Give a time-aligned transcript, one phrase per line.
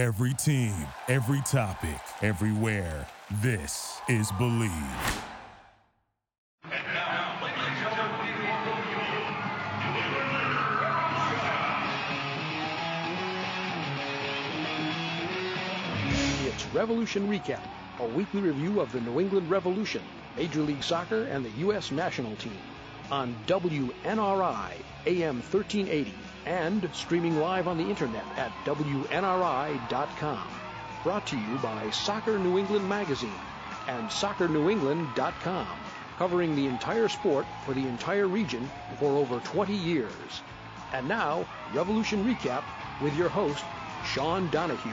[0.00, 0.72] Every team,
[1.08, 3.06] every topic, everywhere.
[3.42, 4.70] This is Believe.
[16.46, 17.60] It's Revolution Recap,
[17.98, 20.00] a weekly review of the New England Revolution,
[20.34, 21.90] Major League Soccer, and the U.S.
[21.90, 22.56] national team
[23.10, 24.72] on WNRI
[25.06, 26.14] AM 1380
[26.46, 30.48] and streaming live on the internet at WNRI.com.
[31.02, 33.32] Brought to you by Soccer New England Magazine
[33.88, 35.66] and SoccerNewEngland.com,
[36.18, 40.42] covering the entire sport for the entire region for over 20 years.
[40.92, 42.62] And now, Revolution Recap
[43.00, 43.64] with your host,
[44.04, 44.90] Sean Donahue.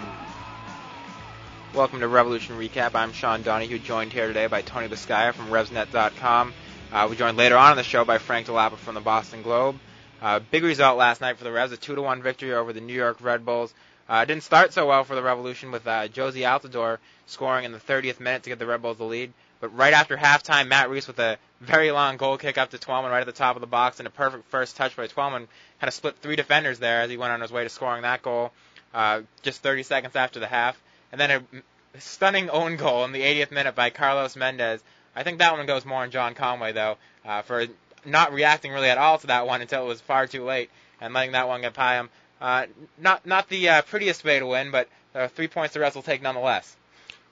[1.73, 2.95] Welcome to Revolution Recap.
[2.95, 6.53] I'm Sean Donahue, joined here today by Tony Biscaia from RevsNet.com.
[6.91, 9.77] Uh, we're joined later on in the show by Frank Dell'Apa from the Boston Globe.
[10.21, 12.79] Uh, big result last night for the Revs, a 2 to 1 victory over the
[12.79, 13.73] New York Red Bulls.
[14.07, 17.79] Uh, didn't start so well for the Revolution with uh, Jozy Altidore scoring in the
[17.79, 19.33] 30th minute to give the Red Bulls the lead.
[19.59, 23.11] But right after halftime, Matt Reis with a very long goal kick up to Twellman
[23.11, 25.47] right at the top of the box and a perfect first touch by Twellman.
[25.81, 28.21] kind of split three defenders there as he went on his way to scoring that
[28.21, 28.53] goal
[28.93, 30.81] uh, just 30 seconds after the half.
[31.11, 34.81] And then a stunning own goal in the 80th minute by Carlos Mendes.
[35.17, 37.65] I think that one goes more on Jon Conway, though, uh, for
[38.05, 40.69] not reacting really at all to that one until it was far too late
[41.01, 42.09] and letting that one get by him.
[42.39, 42.67] Uh,
[42.99, 46.03] not not the uh, prettiest way to win, but uh, three points the Reds will
[46.03, 46.75] take nonetheless.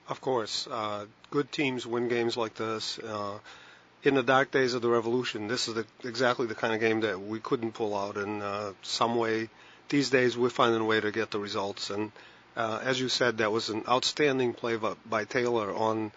[0.09, 2.97] Of course, uh, good teams win games like this.
[2.97, 3.37] Uh,
[4.01, 7.01] in the dark days of the Revolution, this is the, exactly the kind of game
[7.01, 9.49] that we couldn't pull out in uh, some way.
[9.89, 11.91] These days, we're finding a way to get the results.
[11.91, 12.11] And
[12.55, 16.11] uh, as you said, that was an outstanding play by, by Taylor on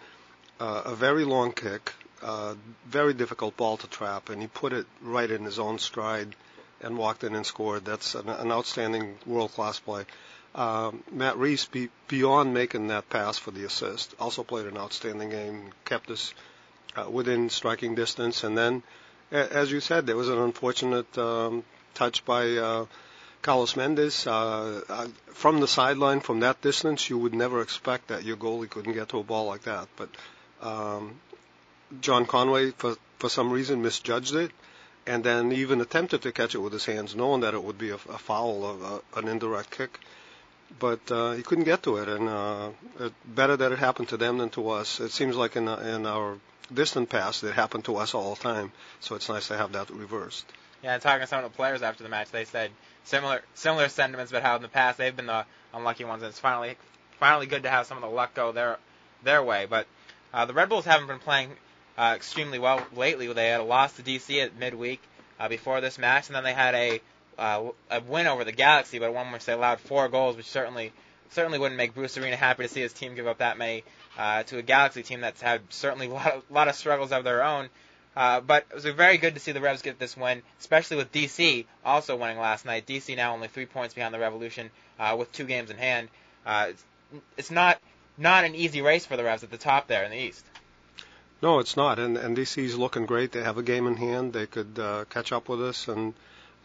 [0.59, 2.55] uh, a very long kick, uh,
[2.87, 6.35] very difficult ball to trap, and he put it right in his own stride
[6.81, 7.85] and walked in and scored.
[7.85, 10.05] That's an, an outstanding world-class play.
[10.55, 15.29] Um, Matt Reis, be, beyond making that pass for the assist, also played an outstanding
[15.29, 16.33] game, kept us
[16.95, 18.83] uh, within striking distance, and then,
[19.31, 22.85] as you said, there was an unfortunate um, touch by uh,
[23.41, 27.09] Carlos Mendes, uh, uh, from the sideline, from that distance.
[27.09, 30.09] You would never expect that your goalie couldn't get to a ball like that, but
[30.61, 31.19] um,
[32.01, 34.51] Jon Conway, for for some reason, misjudged it
[35.09, 37.89] and then even attempted to catch it with his hands, knowing that it would be
[37.89, 39.99] a, a foul of an indirect kick.
[40.77, 42.69] But uh, he couldn't get to it, and uh,
[42.99, 44.99] it, better that it happened to them than to us.
[44.99, 46.37] It seems like in, in our
[46.71, 48.71] distant past, it happened to us all the time.
[48.99, 50.45] So it's nice to have that reversed.
[50.83, 52.69] Yeah, talking to some of the players after the match, they said
[53.03, 55.43] similar similar sentiments about how in the past they've been the
[55.73, 56.77] unlucky ones, and it's finally
[57.19, 58.77] finally good to have some of the luck go their
[59.23, 59.65] their way.
[59.67, 59.87] But
[60.33, 61.51] uh, the Red Bulls haven't been playing
[61.97, 63.31] uh, extremely well lately.
[63.31, 65.01] They had a loss to DC at midweek
[65.39, 67.01] uh, before this match, and then they had a
[67.37, 70.91] uh, a win over the Galaxy, but one which they allowed four goals, which certainly
[71.31, 73.83] certainly wouldn't make Bruce Arena happy to see his team give up that many
[74.17, 77.23] uh, to a Galaxy team that's had certainly a lot of, lot of struggles of
[77.23, 77.69] their own.
[78.15, 81.11] Uh, but it was very good to see the Revs get this win, especially with
[81.11, 82.85] DC also winning last night.
[82.85, 84.69] DC now only three points behind the Revolution
[84.99, 86.09] uh, with two games in hand.
[86.45, 86.83] Uh, it's,
[87.37, 87.79] it's not
[88.19, 90.45] not an easy race for the Revs at the top there in the East.
[91.41, 93.31] No, it's not, and and DC's looking great.
[93.31, 94.33] They have a game in hand.
[94.33, 96.13] They could uh, catch up with us, and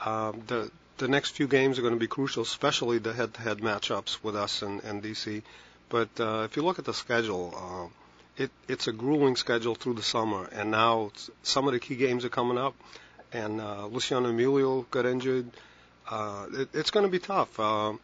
[0.01, 4.23] um, the the next few games are going to be crucial, especially the head-to-head matchups
[4.23, 5.43] with us and, DC.
[5.89, 9.95] But uh, if you look at the schedule, uh, it it's a grueling schedule through
[9.95, 12.75] the summer, and now some of the key games are coming up,
[13.33, 15.51] and uh, Luciano Emilio got injured.
[16.09, 17.59] Uh, it, it's going to be tough.
[17.59, 17.95] Uh,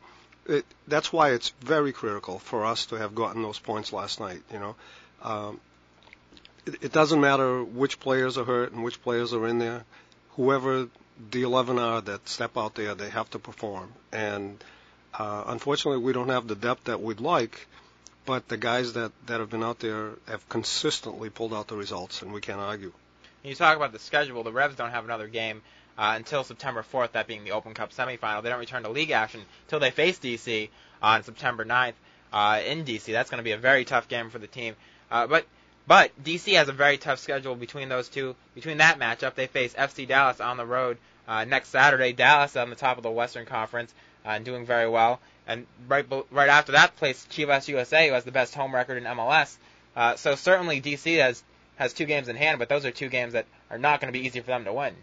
[0.47, 4.43] it, that's why it's very critical for us to have gotten those points last night.
[4.53, 4.77] You know,
[5.23, 5.61] um,
[6.67, 9.85] it, it doesn't matter which players are hurt and which players are in there.
[10.31, 10.89] Whoever
[11.31, 13.93] the 11 are that step out there, they have to perform.
[14.13, 14.63] And
[15.15, 17.67] uh, unfortunately, we don't have the depth that we'd like.
[18.27, 22.23] But the guys that, that have been out there have consistently pulled out the results,
[22.23, 22.93] and we can't argue.
[23.43, 24.43] You talk about the schedule.
[24.43, 25.63] The Revs don't have another game
[25.99, 28.43] uh, until September 4th, that being the Open Cup semifinal.
[28.43, 30.69] They don't return to league action until they face DC
[31.03, 31.95] on September 9th
[32.33, 33.13] uh, in DC.
[33.13, 34.77] That's going to be a very tough game for the team.
[35.11, 35.47] Uh, but
[35.87, 38.37] but DC has a very tough schedule between those two.
[38.55, 42.13] Between that matchup, they face FC Dallas on the road uh, next Saturday.
[42.13, 43.93] Dallas on the top of the Western Conference
[44.25, 45.21] uh, and doing very well.
[45.47, 49.05] And right right after that, plays Chivas USA, who has the best home record in
[49.05, 49.57] MLS.
[49.97, 51.43] Uh, so certainly DC has
[51.77, 54.19] has two games in hand, but those are two games that are not going to
[54.19, 54.95] be easy for them to win.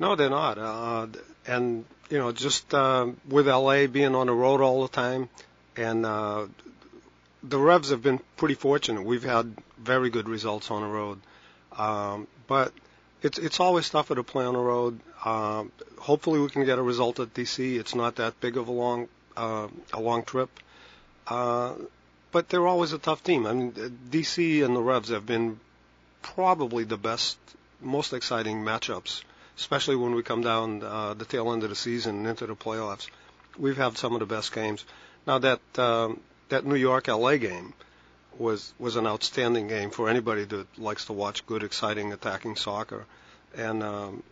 [0.00, 0.58] No, they're not.
[0.58, 1.06] Uh,
[1.46, 5.28] and you know, just uh, with LA being on the road all the time,
[5.76, 6.46] and uh,
[7.42, 9.04] the Revs have been pretty fortunate.
[9.04, 11.20] We've had very good results on the road,
[11.76, 12.72] um, but
[13.22, 14.98] it's it's always tougher to play on the road.
[15.24, 17.78] Um, hopefully, we can get a result at DC.
[17.78, 19.06] It's not that big of a long
[19.36, 20.48] uh, a long trip.
[21.26, 21.74] Uh,
[22.32, 23.46] but they're always a tough team.
[23.46, 23.72] I mean,
[24.10, 25.60] DC and the Revs have been
[26.22, 27.38] probably the best,
[27.80, 29.22] most exciting matchups,
[29.60, 32.56] especially when we come down uh, the tail end of the season and into the
[32.56, 33.08] playoffs.
[33.58, 34.84] We've had some of the best games.
[35.26, 37.74] Now that um, that New York LA game
[38.38, 43.04] was was an outstanding game for anybody that likes to watch good, exciting, attacking soccer,
[43.54, 44.22] and um,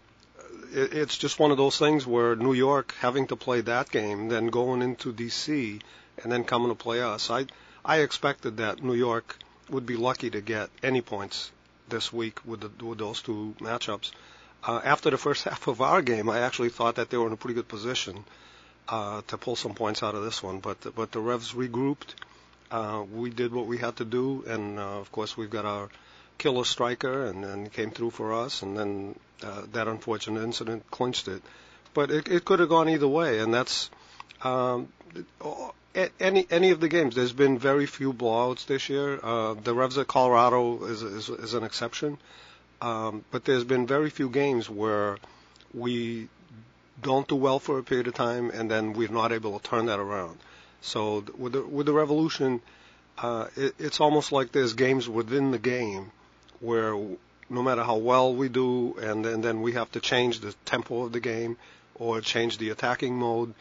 [0.73, 4.29] it, it's just one of those things where New York having to play that game,
[4.29, 5.81] then going into DC,
[6.23, 7.31] and then coming to play us.
[7.31, 7.47] I
[7.85, 9.37] I expected that New York
[9.69, 11.51] would be lucky to get any points
[11.89, 14.11] this week with, the, with those two matchups.
[14.67, 17.37] After the first half of our game, I actually thought that they were in a
[17.37, 18.25] pretty good position
[18.89, 20.61] uh, to pull some points out of this one.
[20.61, 22.15] But but the Revs regrouped.
[22.71, 25.89] Uh, we did what we had to do, and uh, of course we've got our
[26.37, 28.63] killer striker, and, and came through for us.
[28.63, 31.43] And then uh, that unfortunate incident clinched it.
[31.95, 33.91] But it, it could have gone either way, and that's
[34.43, 34.89] um,
[36.21, 37.15] any any of the games.
[37.15, 39.19] There's been very few blowouts this year.
[39.23, 42.19] Uh, the Revs at Colorado is, is, is an exception,
[42.81, 45.19] um, but there's been very few games where
[45.75, 46.29] we
[47.03, 49.87] don't do well for a period of time and then we're not able to turn
[49.87, 50.39] that around.
[50.81, 52.61] So with the with the Revolution,
[53.19, 56.13] uh, it, it's almost like there's games within the game
[56.61, 56.93] where
[57.51, 61.05] no matter how well we do, and then, then we have to change the tempo
[61.05, 61.57] of the game
[61.95, 63.55] or change the attacking mode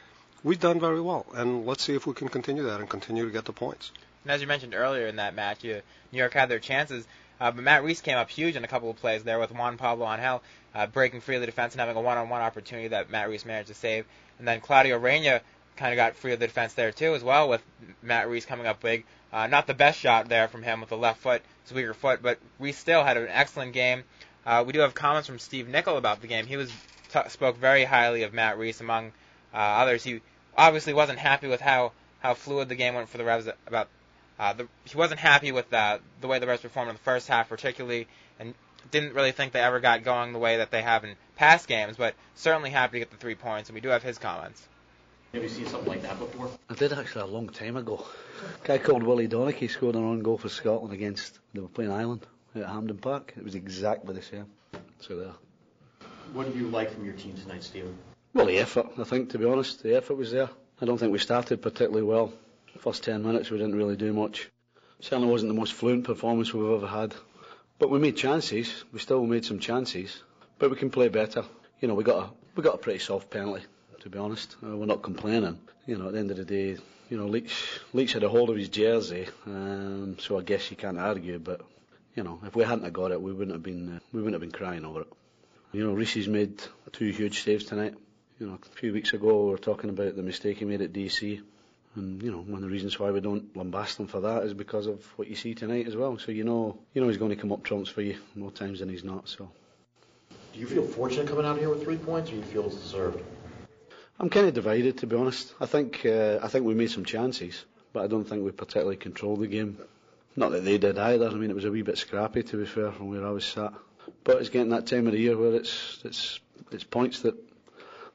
[0.43, 3.31] we've done very well, and let's see if we can continue that and continue to
[3.31, 3.91] get the points.
[4.23, 5.81] And as you mentioned earlier in that match, you,
[6.11, 7.05] New York had their chances,
[7.39, 9.77] uh, but Matt Reis came up huge in a couple of plays there with Juan
[9.77, 10.41] Pablo Angel
[10.73, 13.69] uh, breaking free of the defense and having a one-on-one opportunity that Matt Reis managed
[13.69, 14.05] to save.
[14.39, 15.41] And then Claudio Reyna
[15.75, 17.61] kind of got free of the defense there too as well with
[18.01, 19.05] Matt Reis coming up big.
[19.31, 22.21] Uh, not the best shot there from him with the left foot, his weaker foot,
[22.21, 24.03] but Reis still had an excellent game.
[24.45, 26.45] Uh, we do have comments from Steve Nicol about the game.
[26.45, 26.71] He was
[27.11, 29.11] t- spoke very highly of Matt Reis among
[29.53, 30.03] uh, others.
[30.03, 30.21] He
[30.57, 33.47] obviously wasn't happy with how how fluid the game went for the Revs.
[33.67, 33.89] About
[34.39, 37.27] uh, the, he wasn't happy with uh, the way the Revs performed in the first
[37.27, 38.07] half, particularly,
[38.39, 38.53] and
[38.91, 41.97] didn't really think they ever got going the way that they have in past games.
[41.97, 44.65] But certainly happy to get the three points, and we do have his comments.
[45.33, 46.49] Have you seen something like that before?
[46.69, 48.05] I did actually a long time ago.
[48.63, 51.91] A guy called Willie Donachie scored an own goal for Scotland against they were playing
[51.91, 52.25] Ireland
[52.55, 53.33] at Hampden Park.
[53.35, 54.45] It was exactly the same.
[54.99, 55.33] So there.
[56.33, 57.97] What do you like from your team tonight, Stephen?
[58.33, 60.49] Well, the effort, I think, to be honest, the effort was there.
[60.81, 62.33] I don't think we started particularly well.
[62.79, 64.49] First 10 minutes we didn't really do much.
[64.99, 67.13] Certainly wasn't the most fluent performance we've ever had.
[67.79, 68.83] But we made chances.
[68.91, 70.21] We still made some chances.
[70.57, 71.43] But we can play better.
[71.79, 73.63] You know, we got a, we got a pretty soft penalty,
[74.01, 74.55] to be honest.
[74.63, 75.59] Uh, we're not complaining.
[75.85, 76.77] You know, at the end of the day,
[77.09, 80.77] you know, Leach, Leach had a hold of his jersey, um, so I guess you
[80.77, 81.39] can't argue.
[81.39, 81.61] But
[82.15, 84.33] you know, if we hadn't have got it, we wouldn't have been uh, we wouldn't
[84.33, 85.13] have been crying over it.
[85.71, 87.93] You know, Reis's made two huge saves tonight
[88.39, 90.93] you know, a few weeks ago we were talking about the mistake he made at
[90.93, 91.41] DC.
[91.97, 94.53] And you know, one of the reasons why we don't lambast him for that is
[94.53, 96.17] because of what you see tonight as well.
[96.19, 98.79] So you know, you know he's going to come up trumps for you more times
[98.79, 99.27] than he's not.
[99.27, 99.49] So.
[100.53, 103.23] Do you feel fortunate coming out here with three points, or you feel it's deserved?
[104.19, 105.53] I'm kind of divided, to be honest.
[105.59, 108.97] I think uh, I think we made some chances, but I don't think we particularly
[108.97, 109.77] controlled the game.
[110.35, 111.29] Not that they did either.
[111.29, 113.45] I mean, it was a wee bit scrappy, to be fair, from where I was
[113.45, 113.73] sat.
[114.23, 116.39] But it's getting that time of the year where it's it's
[116.71, 117.35] it's points that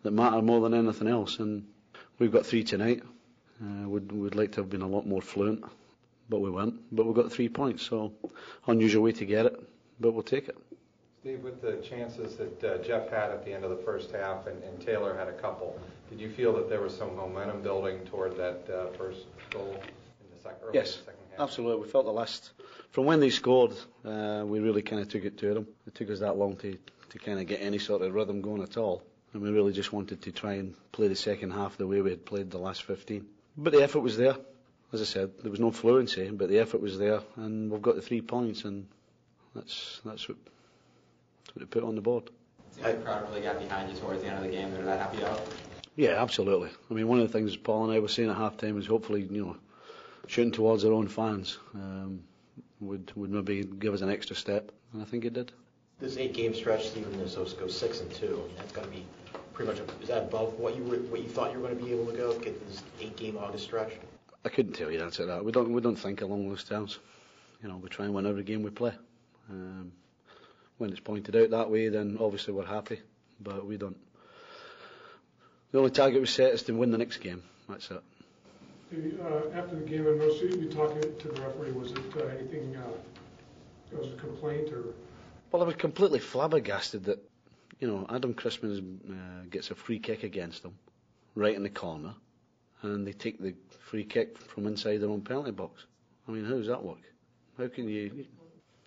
[0.02, 1.38] that matter more than anything else.
[1.38, 1.67] And
[2.19, 3.02] we've got three tonight.
[3.62, 5.64] Uh, would would like to have been a lot more fluent,
[6.28, 6.74] but we weren't.
[6.90, 8.12] But we got three points, so
[8.66, 9.62] unusual way to get it,
[10.00, 10.56] but we'll take it.
[11.20, 14.48] Steve, with the chances that uh, Jeff had at the end of the first half
[14.48, 15.78] and, and Taylor had a couple,
[16.10, 20.36] did you feel that there was some momentum building toward that uh, first goal in
[20.36, 21.40] the second, yes, second half?
[21.40, 21.84] absolutely.
[21.84, 22.50] We felt the last
[22.90, 23.72] from when they scored,
[24.04, 25.69] uh, we really kind of took it to them.
[25.86, 26.76] It took us that long to
[27.10, 29.92] to kind of get any sort of rhythm going at all and we really just
[29.92, 32.82] wanted to try and play the second half the way we had played the last
[32.84, 33.26] 15.
[33.56, 34.36] But the effort was there.
[34.92, 37.94] As I said, there was no fluency, but the effort was there, and we've got
[37.96, 38.86] the three points, and
[39.54, 40.36] that's that's what,
[41.44, 42.30] that's what it put on the board.
[42.82, 44.70] The crowd really got behind you towards the end of the game.
[44.70, 45.40] Did that help you out?
[45.96, 46.70] Yeah, absolutely.
[46.90, 48.86] I mean, one of the things Paul and I were saying at half time is
[48.86, 49.56] hopefully, you know,
[50.26, 52.24] shooting towards our own fans um,
[52.80, 55.52] would would maybe give us an extra step, and I think it did.
[56.00, 58.42] This eight-game stretch, Stephen, is supposed to go six and two.
[58.44, 59.06] I mean, that's going to be
[59.52, 61.84] pretty much, is that above what you were, what you thought you were going to
[61.84, 63.92] be able to go, get this eight-game August stretch?
[64.44, 65.44] I couldn't tell you the answer to that.
[65.44, 66.98] We don't, we don't think along those terms.
[67.62, 68.92] You know, we try and win every game we play.
[69.50, 69.92] Um,
[70.78, 73.00] when it's pointed out that way, then obviously we're happy,
[73.40, 73.96] but we don't.
[75.70, 77.42] The only target we set is to win the next game.
[77.68, 78.02] That's it.
[79.20, 81.72] uh, after the game, I noticed you talking to the referee.
[81.72, 82.76] Was it uh, anything?
[82.76, 84.84] Uh, was it a complaint or?
[85.50, 87.22] Well, I was completely flabbergasted that
[87.82, 89.12] you know, Adam Christmas uh,
[89.51, 90.79] gets a free kick against them,
[91.34, 92.15] right in the corner,
[92.82, 95.84] and they take the free kick from inside their own penalty box.
[96.29, 97.03] I mean, how does that work?
[97.58, 98.24] How can you?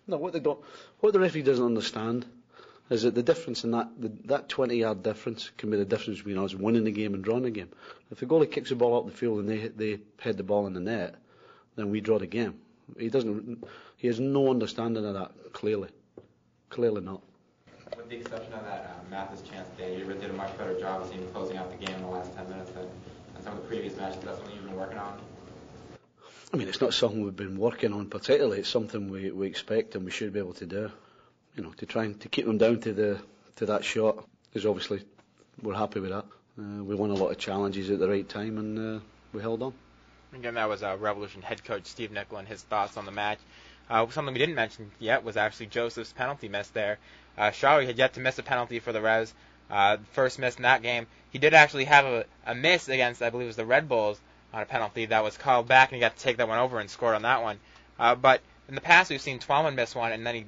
[0.07, 0.61] No, what they don't,
[1.01, 2.25] what the referee doesn't understand
[2.89, 6.19] is that the difference in that the, that 20 yard difference can be the difference
[6.19, 7.71] between us winning the game and drawing the game.
[8.11, 10.67] If the goalie kicks the ball up the field and they they head the ball
[10.67, 11.15] in the net,
[11.75, 12.61] then we draw the game.
[12.97, 13.61] He doesn't.
[13.97, 15.51] He has no understanding of that.
[15.51, 15.89] Clearly,
[16.69, 17.21] clearly not.
[18.05, 21.01] With the exception of that uh, Mathis chance today, you did a much better job
[21.01, 22.87] of seeing closing out the game in the last 10 minutes than,
[23.33, 24.21] than some of the previous matches.
[24.23, 25.19] That's something you've been working on.
[26.53, 28.59] I mean, it's not something we've been working on particularly.
[28.59, 30.91] It's something we, we expect and we should be able to do.
[31.55, 33.19] You know, to try and to keep them down to the
[33.55, 35.01] to that shot is obviously
[35.63, 36.25] we're happy with that.
[36.59, 39.63] Uh, we won a lot of challenges at the right time and uh, we held
[39.63, 39.73] on.
[40.31, 43.39] Again, that was uh, Revolution head coach Steve Nicol and his thoughts on the match.
[43.89, 46.97] Uh, something we didn't mention yet was actually Joseph's penalty miss there.
[47.37, 49.33] Uh, Shalrie had yet to miss a penalty for the Revs.
[49.69, 51.07] Uh, first miss in that game.
[51.31, 54.19] He did actually have a, a miss against, I believe it was the Red Bulls
[54.53, 56.79] on a penalty that was called back, and he got to take that one over
[56.79, 57.59] and scored on that one.
[57.99, 60.45] Uh, but in the past, we've seen Twellman miss one, and then he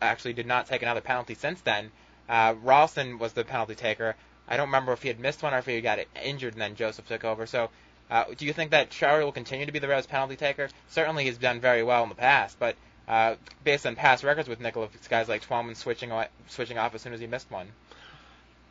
[0.00, 1.90] actually did not take another penalty since then.
[2.28, 4.16] Uh, Ralston was the penalty taker.
[4.48, 6.74] I don't remember if he had missed one or if he got injured and then
[6.74, 7.46] Joseph took over.
[7.46, 7.70] So,
[8.10, 10.68] uh, do you think that Shalrie will continue to be the Revs penalty taker?
[10.88, 12.76] Certainly, he's done very well in the past, but
[13.06, 16.12] uh, based on past records with Nicol, it's guys like Twellman switching
[16.48, 17.68] switching off as soon as he missed one.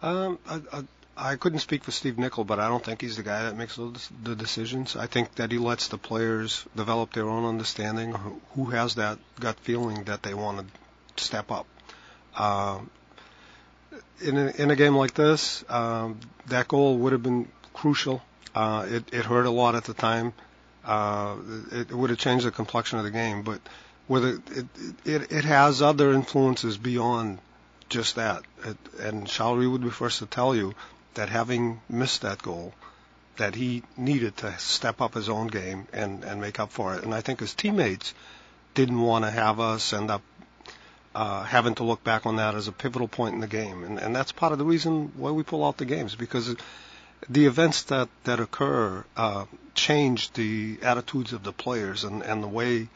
[0.01, 0.84] Um, I, I,
[1.31, 3.75] I couldn't speak for Steve Nicol, but I don't think he's the guy that makes
[3.75, 4.96] the decisions.
[4.96, 8.15] I think that he lets the players develop their own understanding.
[8.55, 10.65] Who has that gut feeling that they want
[11.17, 11.65] to step up?
[12.34, 12.79] Uh,
[14.22, 18.22] in a, in a game like this, um, that goal would have been crucial.
[18.55, 20.33] Uh, it, it hurt a lot at the time.
[20.83, 21.35] Uh,
[21.71, 23.59] it, it would have changed the complexion of the game, but
[24.07, 24.67] with it,
[25.05, 27.37] it, it, has other influences beyond
[27.89, 28.43] just that.
[28.65, 30.73] It, and Shalrie would be first to tell you
[31.13, 32.73] that having missed that goal,
[33.37, 37.03] that he needed to step up his own game and, and make up for it.
[37.03, 38.13] And I think his teammates
[38.73, 40.21] didn't want to have us end up
[41.13, 43.83] uh, having to look back on that as a pivotal point in the game.
[43.83, 46.55] And, and that's part of the reason why we pull out the games because
[47.27, 49.45] the events that, that occur uh,
[49.75, 52.88] change the attitudes of the players and, and the way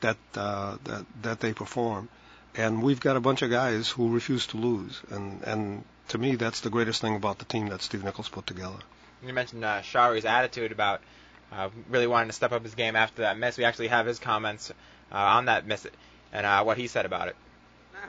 [0.00, 2.08] that, uh, that, that they perform.
[2.54, 5.00] And we've got a bunch of guys who refuse to lose.
[5.10, 8.46] And, and to me, that's the greatest thing about the team that Steve Nicol's put
[8.46, 8.78] together.
[9.24, 11.00] You mentioned uh, Shalrie's attitude about
[11.52, 13.56] uh, really wanting to step up his game after that miss.
[13.56, 14.70] We actually have his comments
[15.12, 15.86] uh, on that miss
[16.32, 17.36] and uh, what he said about it.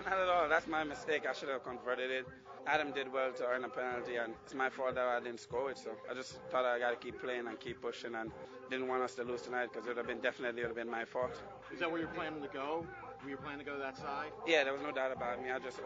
[0.04, 0.50] Nah, not at all.
[0.50, 1.26] That's my mistake.
[1.28, 2.28] I should have converted it.
[2.68, 5.72] Adam did well to earn a penalty, and it's my fault that I didn't score
[5.72, 5.78] it.
[5.78, 8.32] So I just thought I got to keep playing and keep pushing, and
[8.70, 10.90] didn't want us to lose tonight because it would have been definitely would have been
[10.90, 11.42] my fault.
[11.72, 12.88] Is that where you're planning to go?
[13.24, 14.34] Were you planning to go to that side?
[14.46, 15.52] Yeah, there was no doubt about me.
[15.52, 15.80] I just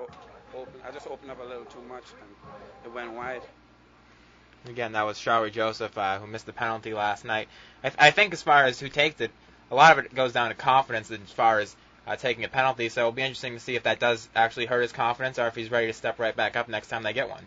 [0.54, 2.36] opened, I just opened up a little too much, and
[2.84, 3.44] it went wide.
[4.66, 7.50] Again, that was Shalrie Joseph uh, who missed the penalty last night.
[7.84, 9.32] I, th- I think as far as who takes it,
[9.72, 11.76] a lot of it goes down to confidence as far as
[12.08, 12.90] uh, taking a penalty.
[12.90, 15.56] So it'll be interesting to see if that does actually hurt his confidence or if
[15.56, 17.44] he's ready to step right back up next time they get one.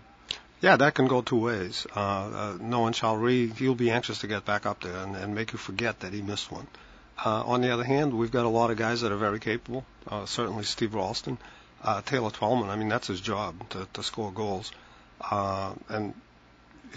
[0.61, 1.87] Yeah, that can go two ways.
[1.95, 5.53] Uh, uh, knowing Shalrie, he'll be anxious to get back up there and, and make
[5.53, 6.67] you forget that he missed one.
[7.25, 9.85] Uh, on the other hand, we've got a lot of guys that are very capable.
[10.07, 11.39] Uh, certainly Steve Ralston,
[11.83, 12.69] uh, Taylor Twellman.
[12.69, 14.73] I mean, that's his job to, to score goals,
[15.31, 16.15] uh, and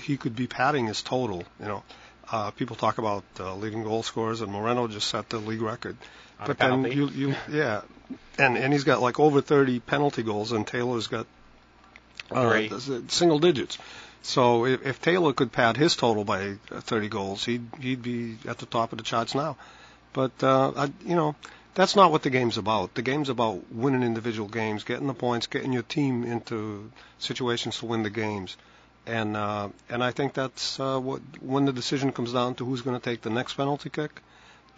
[0.02, 1.44] he could be padding his total.
[1.60, 1.84] You know,
[2.32, 5.98] uh, people talk about uh, leading goal scorers, and Moreno just set the league record.
[6.46, 7.82] But then you, you, yeah,
[8.38, 11.28] and and he's got like over 30 penalty goals, and Taylor's got
[12.32, 13.78] uh, single digits.
[14.24, 18.60] So if, if Taylor could pad his total by 30 goals, he'd he'd be at
[18.60, 19.58] the top of the charts now.
[20.14, 21.36] But uh, I, you know,
[21.74, 22.94] that's not what the game's about.
[22.96, 27.86] The game's about winning individual games, getting the points, getting your team into situations to
[27.86, 28.58] win the games.
[29.06, 32.82] And uh, and I think that's uh, what when the decision comes down to who's
[32.82, 34.22] going to take the next penalty kick,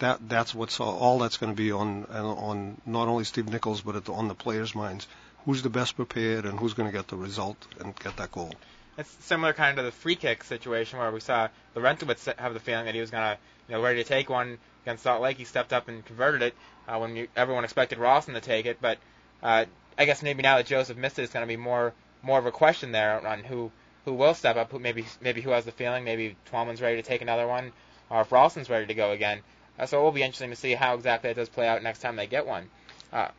[0.04, 3.82] that that's what's all, all that's going to be on on not only Steve Nicol's
[3.82, 5.08] but at the, on the players' minds.
[5.46, 8.54] Who's the best prepared and who's going to get the result and get that goal.
[8.98, 12.86] It's similar kind of the free kick situation where we saw Larentowicz have the feeling
[12.86, 15.38] that he was going to, you know, ready to take one against Salt Lake.
[15.38, 16.54] He stepped up and converted it
[16.88, 18.78] uh, when you, everyone expected Ralston to take it.
[18.80, 19.00] But
[19.42, 19.66] uh,
[19.98, 22.46] I guess maybe now that Joseph missed it, it's going to be more more of
[22.46, 23.72] a question there on who
[24.06, 24.72] who will step up.
[24.80, 26.04] Maybe maybe who has the feeling.
[26.04, 27.74] Maybe Twellman's ready to take another one,
[28.10, 29.42] or if Ralston's ready to go again.
[29.78, 32.00] Uh, so it will be interesting to see how exactly it does play out next
[32.00, 32.70] time they get one.
[33.12, 33.30] Uh,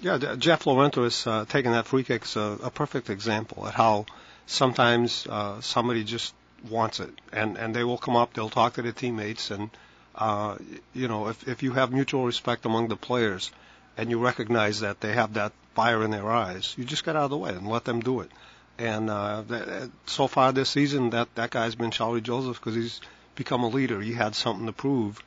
[0.00, 4.06] Yeah, Jeff Larentowicz uh, taking that free kick's a, a perfect example at how
[4.46, 6.34] sometimes uh, somebody just
[6.68, 9.70] wants it, and and they will come up, they'll talk to their teammates, and
[10.14, 10.56] uh,
[10.94, 13.50] you know if if you have mutual respect among the players,
[13.96, 17.24] and you recognize that they have that fire in their eyes, you just get out
[17.24, 18.30] of the way and let them do it.
[18.78, 23.00] And uh, that, so far this season, that that guy's been Shalrie Joseph because he's
[23.34, 24.00] become a leader.
[24.00, 25.20] He had something to prove,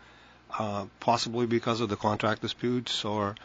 [0.57, 3.35] uh, possibly because of the contract disputes or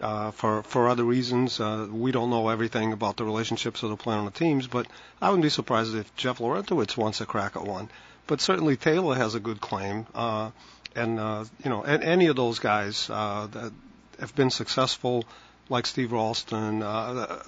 [0.00, 1.60] uh, for for other reasons.
[1.60, 4.86] Uh, we don't know everything about the relationships of the player on the teams, but
[5.20, 7.88] I wouldn't be surprised if Jeff Larentowicz wants a crack at one.
[8.26, 10.50] But certainly Taylor has a good claim, uh,
[10.94, 13.72] and uh, you know, and any of those guys uh, that
[14.20, 15.24] have been successful,
[15.68, 17.42] like Steve Ralston, uh,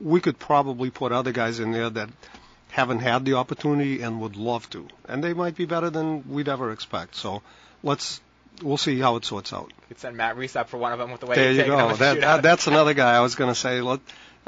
[0.00, 2.08] we could probably put other guys in there that
[2.70, 6.48] haven't had the opportunity and would love to, and they might be better than we'd
[6.48, 7.14] ever expect.
[7.14, 7.42] So
[7.82, 8.20] let's
[8.62, 9.68] we'll see how it sorts out.
[9.68, 11.64] You could send Matt Reis up for one of them with the way there you
[11.64, 11.94] go.
[11.94, 13.80] That, that, that's another guy I was going to say.
[13.80, 14.00] Let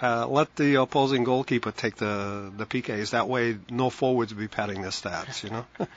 [0.02, 3.10] uh, let the opposing goalkeeper take the the PKs.
[3.10, 5.44] That way, no forwards will be padding their stats.
[5.44, 5.66] You know.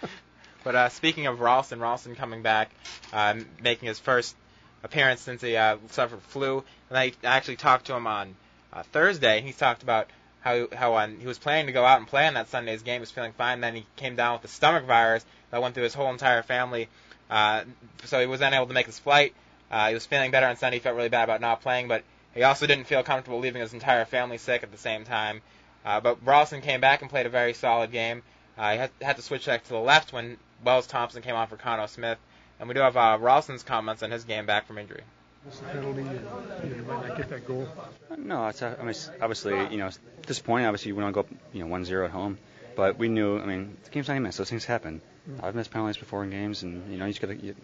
[0.64, 2.72] but uh, speaking of Ralston, Ralston coming back,
[3.14, 4.36] uh, making his first
[4.84, 8.36] appearance since he uh, suffered flu, and I actually talked to him on
[8.74, 9.42] uh, Thursday.
[9.42, 10.10] He talked about
[10.42, 12.96] how how on, he was planning to go out and play on that Sunday's game.
[12.96, 13.62] He was feeling fine.
[13.62, 16.90] Then he came down with the stomach virus that went through his whole entire family.
[17.34, 17.64] Uh,
[18.06, 19.34] so he was unable to make his flight.
[19.72, 20.78] Uh, he was feeling better on Sunday.
[20.78, 22.04] He felt really bad about not playing, but
[22.36, 25.42] he also didn't feel comfortable leaving his entire family sick at the same time.
[25.84, 28.22] Uh, but Ralston came back and played a very solid game.
[28.56, 31.48] Uh, he had, had to switch back to the left when Wells Thompson came on
[31.48, 32.20] for Khano Smith.
[32.60, 35.02] And we do have uh, Ralston's comments on his game back from injury.
[35.44, 36.04] What's the penalty?
[36.04, 37.68] You, you might not get that goal.
[38.16, 39.90] No, it's I mean, obviously you know
[40.28, 40.68] disappointing.
[40.68, 42.38] Obviously, we want to go up you know 1-0 at home,
[42.76, 43.40] but we knew.
[43.40, 44.38] I mean, the game's not even missed.
[44.38, 45.02] Those things happen.
[45.42, 47.36] I've missed penalties before in games, and you know you just gotta.
[47.36, 47.56] You,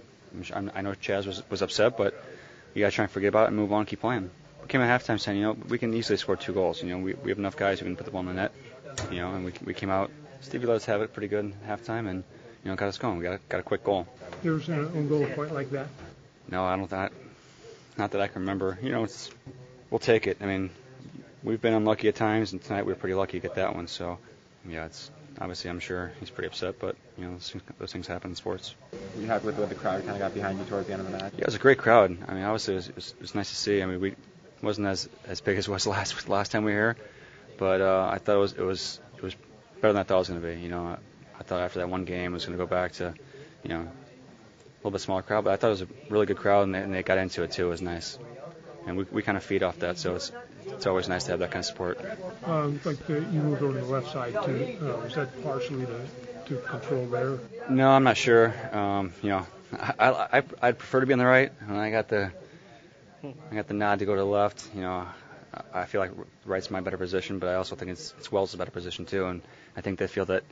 [0.53, 2.13] I know Chaz was was upset, but
[2.73, 4.29] you gotta try and forget about it and move on, and keep playing.
[4.61, 6.81] We came at halftime saying, you know, we can easily score two goals.
[6.81, 8.51] You know, we we have enough guys who can put the ball in the net.
[9.11, 10.11] You know, and we we came out.
[10.41, 12.23] Stevie let us have it pretty good at halftime, and
[12.63, 13.17] you know got us going.
[13.17, 14.07] We got a, got a quick goal.
[14.45, 15.87] Ever seen an own goal quite like that?
[16.49, 16.89] No, I don't.
[16.89, 17.11] That
[17.97, 18.79] not that I can remember.
[18.81, 19.29] You know, it's
[19.89, 20.37] we'll take it.
[20.41, 20.69] I mean,
[21.43, 23.87] we've been unlucky at times, and tonight we were pretty lucky to get that one.
[23.87, 24.17] So,
[24.67, 28.31] yeah, it's obviously I'm sure he's pretty upset, but you know those, those things happen
[28.31, 28.75] in sports.
[29.19, 31.01] You happy with the way the crowd kind of got behind you towards the end
[31.01, 31.33] of the match?
[31.35, 32.17] Yeah, it was a great crowd.
[32.27, 33.81] I mean, obviously it was, it was, it was nice to see.
[33.81, 34.15] I mean, we
[34.61, 36.97] wasn't as as big as it was last last time we were here,
[37.57, 39.35] but uh, I thought it was it was it was
[39.81, 40.61] better than I thought it was going to be.
[40.61, 40.97] You know, I,
[41.39, 43.13] I thought after that one game it was going to go back to,
[43.63, 46.37] you know, a little bit smaller crowd, but I thought it was a really good
[46.37, 47.67] crowd, and they, and they got into it too.
[47.67, 48.17] It was nice,
[48.85, 50.31] and we we kind of feed off that, so it's
[50.73, 51.99] it's always nice to have that kind of support.
[52.45, 54.77] Um, like the, you moved over to the left side too.
[54.81, 55.99] Uh, was that partially to
[56.47, 57.39] to control there?
[57.69, 58.53] No, I'm not sure.
[58.75, 62.07] Um, you know, I, I I'd prefer to be on the right, and I got
[62.07, 62.31] the
[63.23, 64.69] I got the nod to go to the left.
[64.73, 65.07] You know,
[65.73, 66.11] I feel like
[66.45, 69.41] right's my better position, but I also think it's it's Wells' better position too, and
[69.75, 70.43] I think they feel that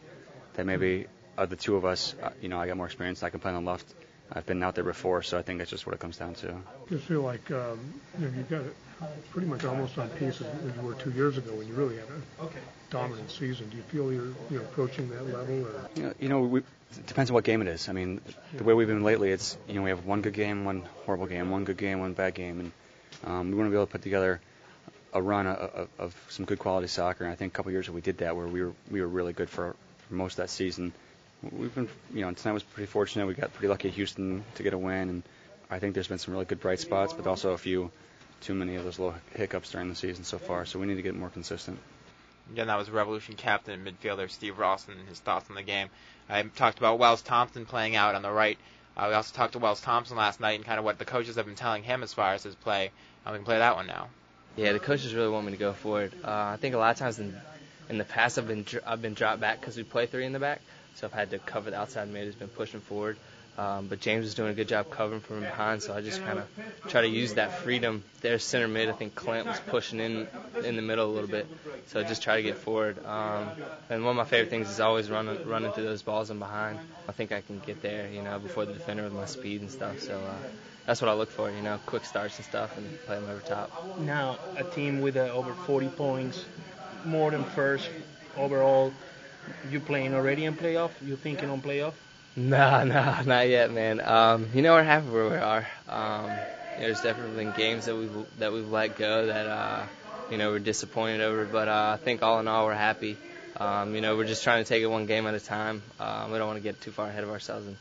[0.56, 3.24] that maybe of the two of us, uh, you know, I got more experience.
[3.24, 3.86] I can play on the left.
[4.32, 6.58] I've been out there before, so I think that's just what it comes down to.
[6.90, 7.80] You feel like um,
[8.20, 8.76] you know, you've got it
[9.32, 12.06] pretty much almost on pace as you were two years ago when you really had
[12.42, 12.48] a
[12.90, 13.70] dominant season.
[13.70, 15.66] Do you feel you're you know approaching that level?
[15.66, 15.90] Or?
[15.96, 17.90] You know, you know we, it depends on what game it is.
[17.90, 18.22] I mean,
[18.54, 21.28] the way we've been lately, it's you know we have one good game, one horrible
[21.28, 22.72] game, one good game, one bad game, and
[23.26, 24.42] um, we want to be able to put together
[25.14, 27.24] a run of, of some good quality soccer.
[27.24, 29.02] And I think a couple of years ago we did that, where we were we
[29.02, 29.76] were really good for,
[30.08, 30.94] for most of that season.
[31.52, 33.28] We've been, you know, tonight was pretty fortunate.
[33.28, 35.24] We got pretty lucky at Houston to get a win, and
[35.70, 37.92] I think there's been some really good bright spots, but also a few
[38.42, 40.66] too many of those little hiccups during the season so far.
[40.66, 41.80] So we need to get more consistent.
[42.52, 45.90] Again, that was Revolution captain and midfielder Steve Ralston and his thoughts on the game.
[46.30, 48.58] I talked about Wells Thompson playing out on the right.
[48.96, 51.36] Uh, we also talked to Wells Thompson last night and kind of what the coaches
[51.36, 52.92] have been telling him as far as his play.
[53.26, 54.08] And we can play that one now.
[54.56, 56.14] Yeah, the coaches really want me to go forward.
[56.24, 57.40] Uh, I think a lot of times in
[57.90, 60.40] in the past I've been I've been dropped back because we play three in the
[60.40, 60.62] back,
[60.96, 63.18] so I've had to cover the outside mid who's been pushing forward.
[63.58, 66.38] Um, but James is doing a good job covering from behind, so I just kind
[66.38, 66.46] of
[66.90, 68.04] try to use that freedom.
[68.22, 68.88] There's center mid.
[68.88, 70.28] I think Clint was pushing in
[70.64, 71.48] in the middle a little bit,
[71.88, 73.04] so I just try to get forward.
[73.04, 73.50] Um,
[73.90, 76.78] and one of my favorite things is always running running through those balls in behind.
[77.10, 79.72] I think I can get there, you know, before the defender with my speed and
[79.72, 80.02] stuff.
[80.02, 80.34] So uh,
[80.86, 83.42] that's what I look for, you know, quick starts and stuff, and play them over
[83.42, 83.72] top.
[84.00, 86.46] Now a team with uh, over 40 points,
[87.06, 87.90] more than first
[88.38, 88.94] overall.
[89.72, 90.92] You playing already in playoff?
[91.04, 91.94] You thinking on playoff?
[92.38, 94.00] Nah, nah, not yet, man.
[94.00, 95.68] Um, you know, we're happy where we are.
[95.90, 96.48] Um,
[96.78, 99.88] there's definitely been games that we've that we've let go that uh,
[100.30, 103.20] you know we're disappointed over, but uh, I think all in all we're happy.
[103.60, 105.84] Um, you know, we're just trying to take it one game at a time.
[106.00, 107.78] Um, we don't want to get too far ahead of ourselves and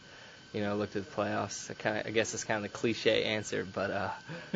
[0.53, 1.71] you know look to the playoffs.
[1.71, 4.11] I, kinda, I guess it's kind of the cliche answer, but uh,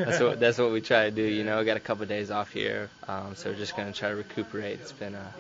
[0.05, 1.23] that's what that's what we try to do.
[1.25, 4.11] You know, got a couple of days off here, um, so we're just gonna try
[4.11, 4.81] to recuperate.
[4.81, 5.35] It's been a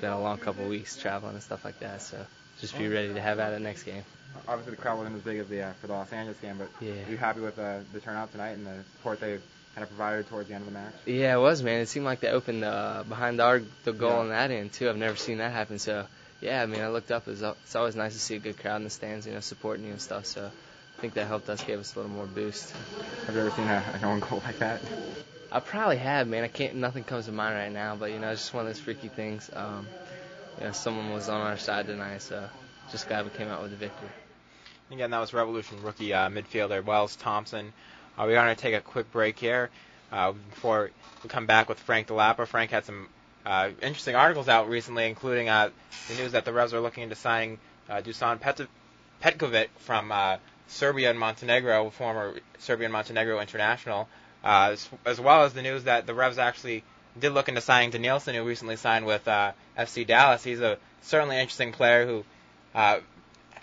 [0.00, 2.26] been a long couple of weeks traveling and stuff like that, so
[2.60, 4.02] just be ready to have at it next game.
[4.46, 6.68] Obviously, the crowd wasn't as big as the uh, for the Los Angeles game, but
[6.80, 6.92] Yeah.
[7.06, 9.38] are you happy with uh, the turnout tonight and the support they
[9.74, 10.92] kind of provided towards the end of the match?
[11.06, 11.80] Yeah, it was, man.
[11.80, 14.16] It seemed like they opened uh, behind our the goal Yeah.
[14.18, 14.88] on that end too.
[14.88, 15.78] I've never seen that happen.
[15.78, 16.06] So,
[16.40, 17.26] yeah, I mean, I looked up.
[17.28, 19.84] It's, it's always nice to see a good crowd in the stands, you know, supporting
[19.84, 20.26] you and stuff.
[20.26, 22.72] So I think that helped us, gave us a little more boost.
[23.26, 24.80] Have you ever seen a, an own goal like that?
[25.52, 26.44] I probably have, man.
[26.44, 26.76] I can't.
[26.76, 29.08] Nothing comes to mind right now, but you know, it's just one of those freaky
[29.08, 29.50] things.
[29.52, 29.86] Um,
[30.58, 32.48] you know, someone was on our side tonight, so
[32.90, 34.08] just glad we came out with the victory.
[34.90, 37.72] Again, that was Revolution rookie uh, midfielder Wells Thompson.
[38.18, 39.70] Uh, we're going to take a quick break here
[40.10, 40.90] uh, before
[41.22, 42.46] we come back with Frank Dell'Apa.
[42.46, 43.08] Frank had some
[43.46, 45.70] uh, interesting articles out recently, including uh,
[46.08, 47.58] the news that the Revs are looking into signing
[47.88, 48.68] uh, Dusan Pet-
[49.22, 50.36] Petkovic from uh,
[50.66, 54.08] Serbia and Montenegro, former Serbia and Montenegro international,
[54.44, 56.82] uh, as, as well as the news that the Revs actually
[57.18, 60.44] did look into signing Denilson, who recently signed with uh, FC Dallas.
[60.44, 62.24] He's a certainly interesting player who
[62.74, 63.00] uh,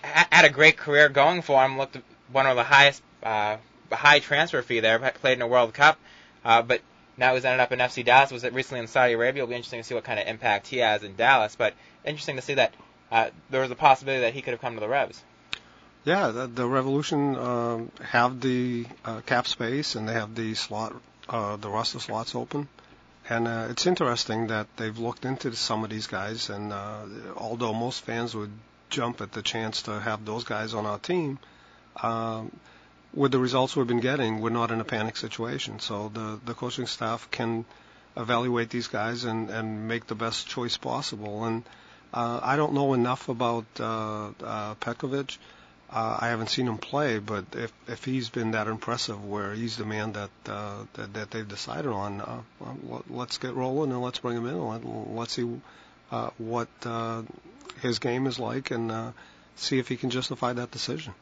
[0.02, 1.78] had a great career going for him.
[1.78, 1.98] Looked
[2.32, 3.56] one of the highest uh,
[3.90, 4.98] high transfer fee there.
[4.98, 5.98] Played in a World Cup,
[6.44, 6.82] uh, but
[7.16, 8.30] now he's ended up in FC Dallas.
[8.30, 9.42] Was recently in Saudi Arabia?
[9.42, 11.56] It'll be interesting to see what kind of impact he has in Dallas.
[11.56, 12.74] But interesting to see that
[13.10, 15.22] uh, there was a possibility that he could have come to the Revs.
[16.04, 20.94] Yeah, the, the Revolution um, have the uh, cap space and they have the slot,
[21.28, 22.68] uh, the roster slots open.
[23.28, 27.04] And uh, it's interesting that they've looked into some of these guys, and uh,
[27.36, 28.52] although most fans would
[28.88, 31.38] jump at the chance to have those guys on our team,
[32.02, 32.50] um,
[33.12, 35.78] with the results we've been getting, we're not in a panic situation.
[35.80, 37.64] So the the coaching staff can
[38.16, 41.44] evaluate these guys and and make the best choice possible.
[41.44, 41.64] And
[42.12, 45.36] uh, I don't know enough about uh, uh, Petkovic.
[45.90, 49.78] Uh, I haven't seen him play, but if if he's been that impressive, where he's
[49.78, 52.42] the man that uh, that, that they've decided on, uh,
[52.82, 54.84] well, let's get rolling and let's bring him in and let,
[55.16, 55.48] let's see
[56.12, 57.22] uh, what uh,
[57.80, 59.12] his game is like and uh,
[59.56, 61.14] see if he can justify that decision.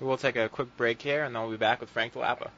[0.00, 2.50] We will take a quick break here, and then we'll be back with Frank Dell'Apa.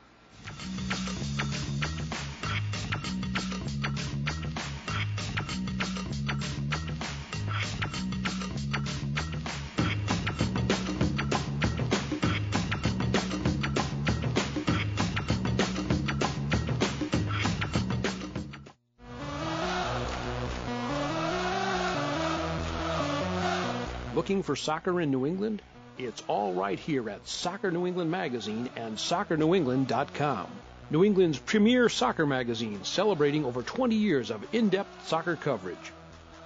[24.34, 25.62] Looking for soccer in New England?
[25.96, 30.48] It's all right here at Soccer New England Magazine and SoccerNewEngland.com.
[30.90, 35.92] New England's premier soccer magazine celebrating over 20 years of in-depth soccer coverage.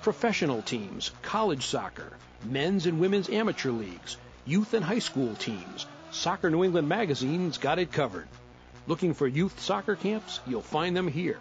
[0.03, 2.13] Professional teams, college soccer,
[2.45, 5.87] men's and women's amateur leagues, youth and high school teams.
[6.11, 8.29] Soccer New England Magazine's got it covered.
[8.87, 10.41] Looking for youth soccer camps?
[10.47, 11.39] You'll find them here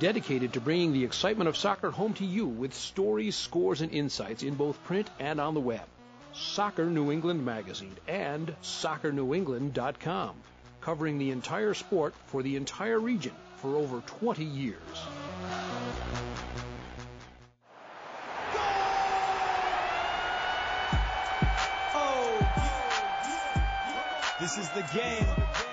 [0.00, 4.42] dedicated to bringing the excitement of soccer home to you with stories, scores, and insights
[4.42, 5.84] in both print and on the web.
[6.32, 10.34] Soccer New England Magazine and SoccerNewEngland.com,
[10.80, 14.78] covering the entire sport for the entire region for over 20 years.
[24.40, 25.69] This is the game.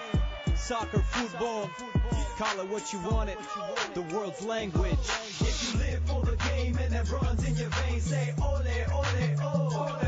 [0.68, 1.70] Soccer, football.
[2.38, 3.38] Call it what you want it.
[3.94, 5.00] The world's language.
[5.40, 9.06] If you live for the game and it runs in your veins, say ole, ole,
[9.42, 10.00] oh.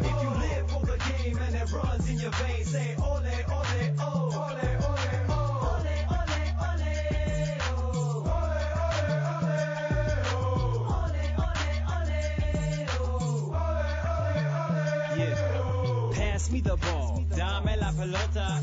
[0.00, 3.69] If you live for the game and it runs in your veins, say ole, ole,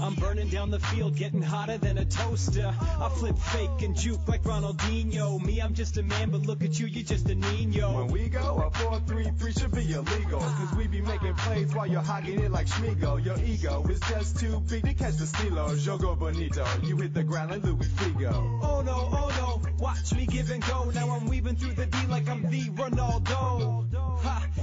[0.08, 2.74] I'm burning down the field, getting hotter than a toaster.
[2.80, 5.44] I flip fake and juke like Ronaldinho.
[5.44, 7.94] Me, I'm just a man, but look at you, you're just a Nino.
[7.94, 10.40] When we go, a 4-3-3 should be illegal.
[10.40, 13.22] Cause we be making plays while you're hogging it like Schmigo.
[13.26, 15.76] Your ego is just too big to catch the stilo.
[15.76, 16.66] Jogo bonito.
[16.84, 18.62] You hit the ground like Louis Figo.
[18.64, 20.90] Oh no, oh no, watch me give and go.
[20.92, 23.87] Now I'm weaving through the D like I'm the Ronaldo.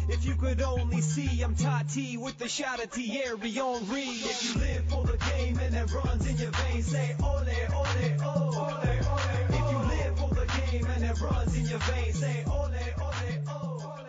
[0.07, 4.03] If you could only see, I'm Tati with the shot of Thierry Henry.
[4.03, 7.47] If you live for the game and it runs in your veins, say ole, ole,
[7.47, 8.53] oh.
[8.55, 9.47] Ole, ole, oh.
[9.49, 12.71] If you live for the game and it runs in your veins, say ole, ole,
[13.49, 13.81] oh.
[13.89, 14.05] oh.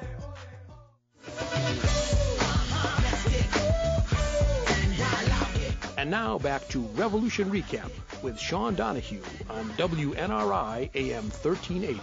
[5.97, 7.89] And now back to Revolution Recap
[8.21, 12.01] with Sean Donahue on WNRI AM 1380.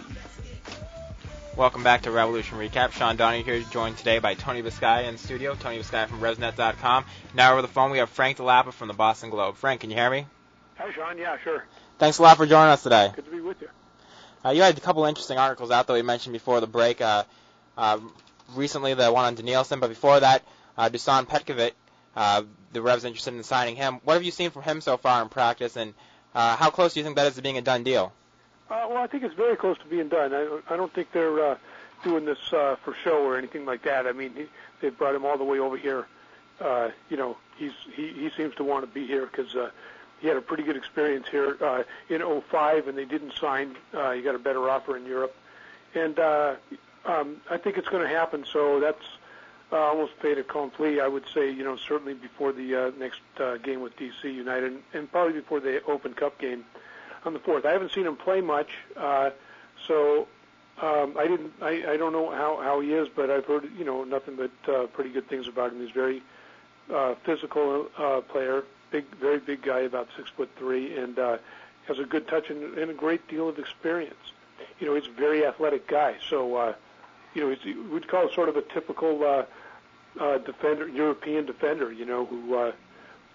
[1.55, 2.93] Welcome back to Revolution Recap.
[2.93, 5.53] Sean Donahue here, joined today by Tony Biscaia in studio.
[5.53, 7.05] Tony Biscaia from RevsNet.com.
[7.35, 9.55] Now over the phone we have Frank Dell'Apa from the Boston Globe.
[9.57, 10.25] Frank, can you hear me?
[10.77, 11.15] Hi, Sean.
[11.19, 11.63] Yeah, sure.
[11.99, 13.11] Thanks a lot for joining us today.
[13.15, 13.67] Good to be with you.
[14.43, 17.01] Uh, you had a couple interesting articles out that we mentioned before the break.
[17.01, 17.23] Uh,
[17.77, 17.99] uh,
[18.55, 20.41] recently, the one on Denilson, but before that,
[20.75, 21.73] uh, Dusan Petkovic.
[22.15, 23.99] Uh, the Revs interested in signing him.
[24.03, 25.93] What have you seen from him so far in practice, and
[26.33, 28.11] uh, how close do you think that is to being a done deal?
[28.73, 30.33] Uh, well, I think it's very close to being done.
[30.33, 31.57] I, I don't think they're uh,
[32.03, 34.07] doing this uh, for show or anything like that.
[34.07, 34.45] I mean, he,
[34.81, 36.07] they brought him all the way over here.
[36.59, 39.69] Uh, you know, he's he, he seems to want to be here because uh,
[40.21, 43.75] he had a pretty good experience here uh, in 05, and they didn't sign.
[43.93, 45.35] Uh, he got a better offer in Europe,
[45.93, 46.55] and uh,
[47.05, 48.43] um, I think it's going to happen.
[48.51, 49.05] So that's
[49.71, 50.99] uh, almost fait accompli.
[50.99, 54.79] I would say, you know, certainly before the uh, next uh, game with DC United,
[54.93, 56.65] and probably before the Open Cup game
[57.25, 57.65] on the fourth.
[57.65, 59.31] I haven't seen him play much, uh,
[59.87, 60.27] so
[60.81, 61.53] um, I didn't.
[61.61, 64.73] I, I don't know how how he is, but I've heard you know nothing but
[64.73, 65.81] uh, pretty good things about him.
[65.81, 66.21] He's very
[66.93, 71.37] uh, physical uh, player, big, very big guy, about six foot three, and uh,
[71.87, 74.15] has a good touch and, and a great deal of experience.
[74.79, 76.73] You know, he's a very athletic guy, so uh,
[77.33, 79.45] you know, he's, we'd call it sort of a typical uh,
[80.19, 81.91] uh, defender, European defender.
[81.91, 82.71] You know, who uh,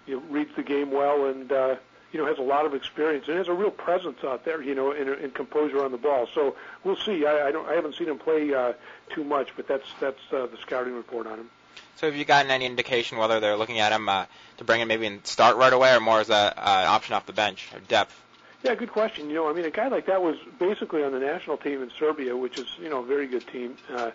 [0.05, 1.51] you know, reads the game well and.
[1.51, 1.75] Uh,
[2.11, 4.73] you know, has a lot of experience and has a real presence out there, you
[4.73, 6.27] know, and, and composure on the ball.
[6.33, 7.25] So we'll see.
[7.25, 8.73] I, I don't, I haven't seen him play uh,
[9.09, 11.49] too much, but that's that's uh, the scouting report on him.
[11.97, 14.25] So have you gotten any indication whether they're looking at him uh,
[14.57, 17.25] to bring him maybe and start right away, or more as a uh, option off
[17.25, 18.19] the bench or depth?
[18.63, 19.29] Yeah, good question.
[19.29, 21.91] You know, I mean, a guy like that was basically on the national team in
[21.97, 23.77] Serbia, which is you know a very good team.
[23.93, 24.11] Uh,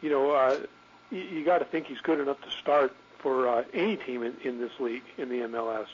[0.00, 0.58] you know, uh,
[1.10, 4.34] you, you got to think he's good enough to start for uh, any team in,
[4.42, 5.86] in this league in the MLS.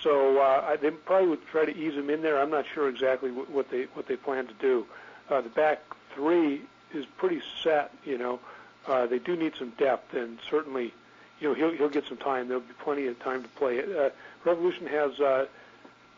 [0.00, 2.40] So uh, they probably would try to ease him in there.
[2.40, 4.86] I'm not sure exactly what they what they plan to do.
[5.28, 5.80] Uh, the back
[6.14, 7.92] three is pretty set.
[8.04, 8.40] You know,
[8.86, 10.92] uh, they do need some depth, and certainly,
[11.40, 12.48] you know, he'll he'll get some time.
[12.48, 13.80] There'll be plenty of time to play.
[13.80, 14.10] Uh,
[14.44, 15.46] Revolution has, uh,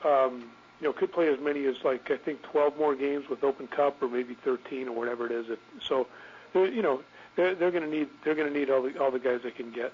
[0.05, 3.45] um, you know, could play as many as like I think 12 more games with
[3.45, 5.47] Open Cup, or maybe 13 or whatever it is.
[5.87, 6.07] So,
[6.55, 7.03] you know,
[7.37, 9.51] they're they're going to need they're going to need all the all the guys they
[9.51, 9.93] can get.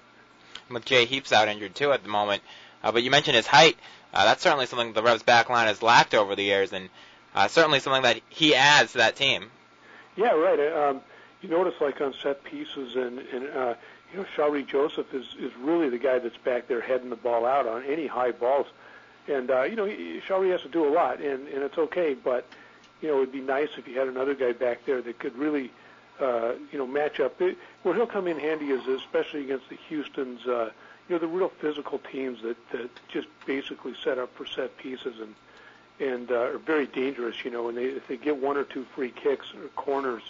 [0.69, 2.43] With Jay Heaps out injured too at the moment.
[2.83, 3.77] Uh, but you mentioned his height.
[4.13, 6.89] Uh, that's certainly something the Revs back line has lacked over the years, and
[7.33, 9.49] uh, certainly something that he adds to that team.
[10.15, 10.89] Yeah, right.
[10.89, 11.01] Um,
[11.41, 13.73] you notice like on set pieces, and, and uh,
[14.11, 17.45] you know, Shalrie Joseph is is really the guy that's back there heading the ball
[17.45, 18.67] out on any high balls,
[19.27, 22.45] and uh, you know, Shalrie has to do a lot, and and it's okay, but
[23.01, 25.71] you know, it'd be nice if you had another guy back there that could really.
[26.19, 27.41] Uh, you know, match up.
[27.41, 30.69] It, where he'll come in handy is especially against the Houston's, uh,
[31.11, 35.19] you know, the real physical teams that, that just basically set up for set pieces
[35.19, 35.35] and
[35.99, 37.43] and uh, are very dangerous.
[37.43, 40.23] You know, and they, if they get one or two free kicks or corners,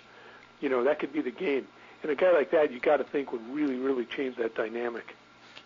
[0.59, 1.67] you know, that could be the game.
[2.01, 5.15] And a guy like that, you got to think would really, really change that dynamic.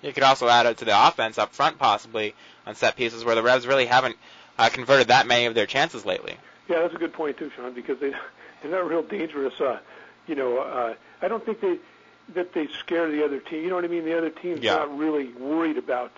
[0.02, 2.36] You could also add it to the offense up front, possibly
[2.68, 4.18] on set pieces where the Revs really haven't
[4.58, 6.36] uh, converted that many of their chances lately.
[6.68, 8.10] Yeah, that's a good point too, Sean, because they
[8.62, 9.62] they're not real dangerous.
[9.62, 9.80] Uh,
[10.28, 11.80] you know, uh, I don't think they
[12.34, 13.64] that they scare the other team.
[13.64, 14.06] You know what I mean?
[14.06, 14.76] The other team's yeah.
[14.76, 16.12] not really worried about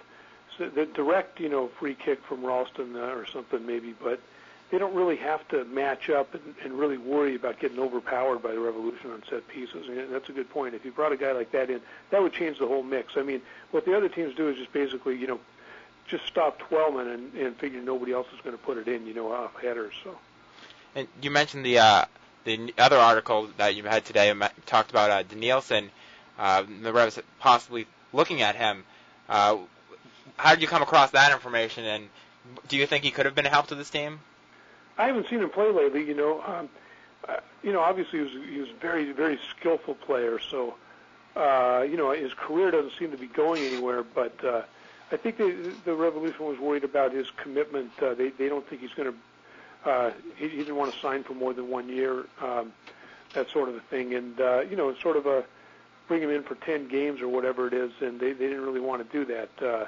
[0.58, 4.20] so the direct, you know, free kick from Ralston uh, or something maybe, but
[4.72, 8.52] they don't really have to match up and, and really worry about getting overpowered by
[8.52, 9.88] the Revolution on set pieces.
[9.88, 10.76] And that's a good point.
[10.76, 13.14] If you brought a guy like that in, that would change the whole mix.
[13.16, 13.42] I mean,
[13.72, 15.40] what the other teams do is just basically, you know,
[16.08, 19.14] just stop Twellman and, and figure nobody else is going to put it in, you
[19.14, 19.94] know, off headers.
[20.04, 20.18] So.
[20.96, 22.06] And you mentioned the uh,
[22.46, 25.90] the other article that you had today and talked about uh, Denilson,
[26.38, 28.84] uh, the Revs possibly looking at him.
[29.30, 29.58] Uh,
[30.38, 32.10] how did you come across that information, and
[32.68, 34.20] do you think he could have been a help to this team?
[34.98, 36.04] I haven't seen him play lately.
[36.04, 36.70] You know, um,
[37.28, 40.40] uh, you know, obviously he was he was a very very skillful player.
[40.40, 40.76] So,
[41.36, 44.04] uh, you know, his career doesn't seem to be going anywhere.
[44.04, 44.62] But uh,
[45.12, 45.52] I think they,
[45.86, 47.92] the Revolution was worried about his commitment.
[48.02, 49.90] Uh, they they don't think he's going to.
[49.90, 52.26] Uh, he, he didn't want to sign for more than one year.
[52.42, 52.74] Um,
[53.34, 55.44] that sort of a thing, and uh, you know, it's sort of a
[56.08, 58.80] bring him in for ten games or whatever it is, and they they didn't really
[58.80, 59.50] want to do that.
[59.66, 59.86] Uh,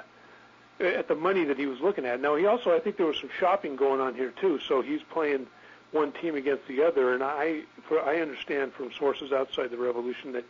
[0.80, 2.20] at the money that he was looking at.
[2.20, 4.58] Now he also, I think there was some shopping going on here too.
[4.66, 5.46] So he's playing
[5.92, 10.32] one team against the other, and I, for, I understand from sources outside the Revolution
[10.32, 10.44] that,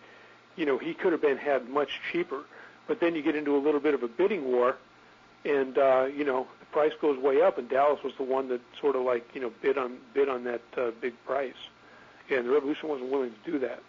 [0.55, 2.45] you know, he could have been had much cheaper.
[2.87, 4.77] But then you get into a little bit of a bidding war,
[5.45, 8.61] and uh, you know the price goes way up, and Dallas was the one that
[8.81, 11.55] sort of like you know bid on bid on that uh, big price,
[12.31, 13.81] and the Revolution wasn't willing to do that.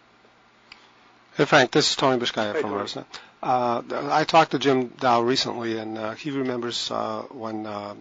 [1.38, 3.06] Hey Frank, this is Tony Biscaia from RevsNet.
[3.42, 7.96] Uh, I talked to Jim Dow recently, and uh, he remembers uh, when uh,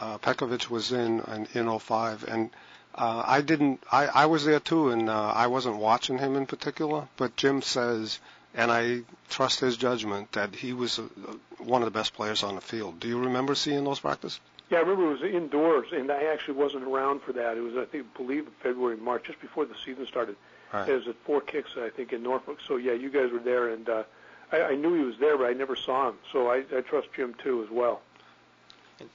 [0.00, 2.50] uh, Petkovic was in in, in 05, and
[2.94, 3.82] uh, I didn't.
[3.90, 7.08] I, I was there too, and uh, I wasn't watching him in particular.
[7.16, 8.20] But Jim says,
[8.54, 11.02] and I trust his judgment that he was uh,
[11.58, 13.00] one of the best players on the field.
[13.00, 14.38] Do you remember seeing those practices?
[14.70, 17.56] Yeah, I remember it was indoors, and I actually wasn't around for that.
[17.56, 20.36] It was, I think, I believe February, March, just before the season started.
[20.72, 20.88] Right.
[20.88, 22.58] It was at Four Kicks, I think, in Norfolk.
[22.66, 24.02] So yeah, you guys were there, and uh,
[24.52, 26.16] I, I knew he was there, but I never saw him.
[26.32, 28.02] So I, I trust Jim too as well.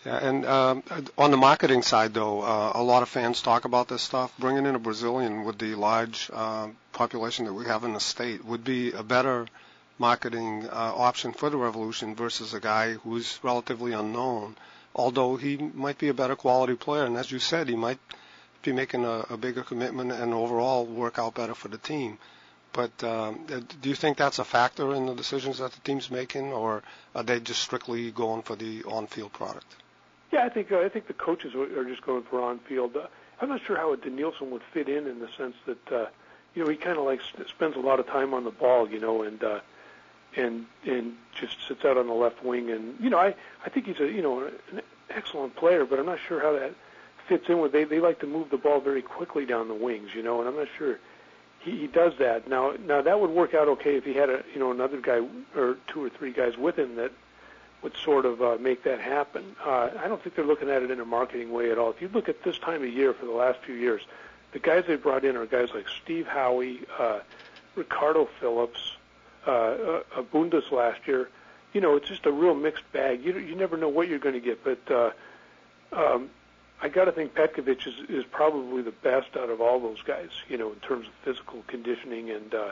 [0.05, 0.83] Yeah, and um,
[1.17, 4.31] on the marketing side, though, uh, a lot of fans talk about this stuff.
[4.37, 8.45] Bringing in a Brazilian with the large uh, population that we have in the state
[8.45, 9.47] would be a better
[9.97, 14.55] marketing uh, option for the Revolution versus a guy who's relatively unknown.
[14.93, 17.99] Although he might be a better quality player, and as you said, he might
[18.61, 22.17] be making a, a bigger commitment and overall work out better for the team.
[22.73, 23.45] But um,
[23.81, 27.23] do you think that's a factor in the decisions that the team's making, or are
[27.23, 29.75] they just strictly going for the on-field product?
[30.31, 32.95] Yeah, I think uh, I think the coaches are just going for on-field.
[32.95, 33.07] Uh,
[33.41, 36.05] I'm not sure how a Denilson would fit in in the sense that uh,
[36.55, 38.99] you know he kind of like spends a lot of time on the ball, you
[38.99, 39.59] know, and uh,
[40.37, 42.71] and and just sits out on the left wing.
[42.71, 46.05] And you know, I I think he's a you know an excellent player, but I'm
[46.05, 46.73] not sure how that
[47.27, 50.09] fits in with they they like to move the ball very quickly down the wings,
[50.15, 50.99] you know, and I'm not sure
[51.63, 52.47] he, he does that.
[52.47, 55.21] Now, now that would work out okay if he had a, you know, another guy
[55.55, 57.11] or two or three guys with him that
[57.81, 59.55] would sort of uh, make that happen.
[59.65, 61.89] Uh, I don't think they're looking at it in a marketing way at all.
[61.89, 64.01] If you look at this time of year for the last few years,
[64.53, 67.19] the guys they brought in are guys like Steve Howey, uh,
[67.75, 68.97] Ricardo Phillips,
[69.47, 71.29] uh, uh, Bundes last year.
[71.73, 73.23] You know, it's just a real mixed bag.
[73.23, 75.11] You you never know what you're going to get, but uh,
[75.93, 76.29] um,
[76.81, 80.29] I got to think Petkovic is, is probably the best out of all those guys,
[80.49, 82.71] you know, in terms of physical conditioning and uh,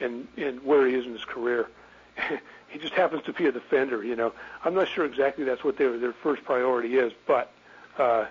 [0.00, 1.68] and and where he is in his career.
[2.68, 4.32] he just happens to be a defender, you know.
[4.64, 7.52] I'm not sure exactly that's what their their first priority is, but
[7.98, 8.26] uh,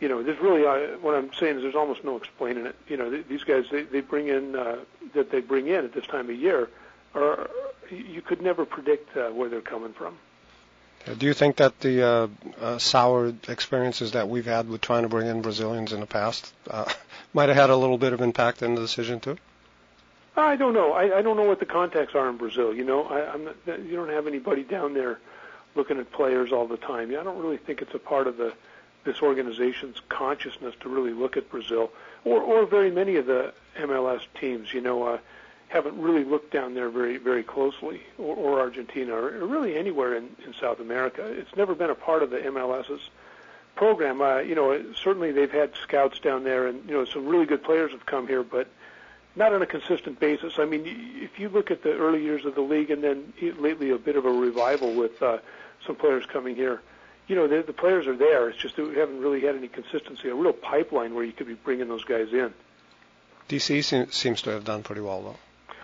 [0.00, 2.76] you know, there's really uh, what I'm saying is there's almost no explaining it.
[2.88, 4.78] You know, th- these guys they, they bring in uh,
[5.14, 6.70] that they bring in at this time of year,
[7.14, 7.50] or
[7.90, 10.16] you could never predict uh, where they're coming from.
[11.06, 12.28] Uh, do you think that the uh,
[12.60, 16.52] uh, sour experiences that we've had with trying to bring in Brazilians in the past
[16.68, 16.84] uh,
[17.32, 19.36] might have had a little bit of impact in the decision too?
[20.36, 20.92] I don't know.
[20.92, 22.74] I, I don't know what the contacts are in Brazil.
[22.74, 25.18] You know, I, I'm not, you don't have anybody down there
[25.74, 27.10] looking at players all the time.
[27.10, 28.54] I don't really think it's a part of the
[29.02, 31.90] this organization's consciousness to really look at Brazil
[32.24, 34.72] or or very many of the MLS teams.
[34.72, 35.18] You know, uh,
[35.70, 40.28] haven't really looked down there very very closely, or, or Argentina, or, really anywhere in,
[40.44, 41.24] in South America.
[41.24, 43.08] It's never been a part of the MLS's
[43.76, 44.20] program.
[44.20, 47.62] Uh, you know, certainly they've had scouts down there, and you know some really good
[47.62, 48.66] players have come here, but
[49.36, 50.54] not on a consistent basis.
[50.58, 50.82] I mean,
[51.22, 54.16] if you look at the early years of the league, and then lately a bit
[54.16, 55.38] of a revival with uh,
[55.86, 56.82] some players coming here.
[57.28, 58.48] You know, the, the players are there.
[58.48, 61.46] It's just that we haven't really had any consistency, a real pipeline where you could
[61.46, 62.52] be bringing those guys in.
[63.48, 65.36] DC seems to have done pretty well, though.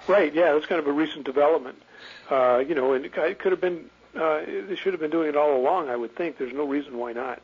[0.09, 0.33] Right.
[0.33, 1.81] Yeah, that's kind of a recent development.
[2.31, 3.91] Uh, you know, and it could have been.
[4.15, 5.89] Uh, they should have been doing it all along.
[5.89, 6.39] I would think.
[6.39, 7.41] There's no reason why not.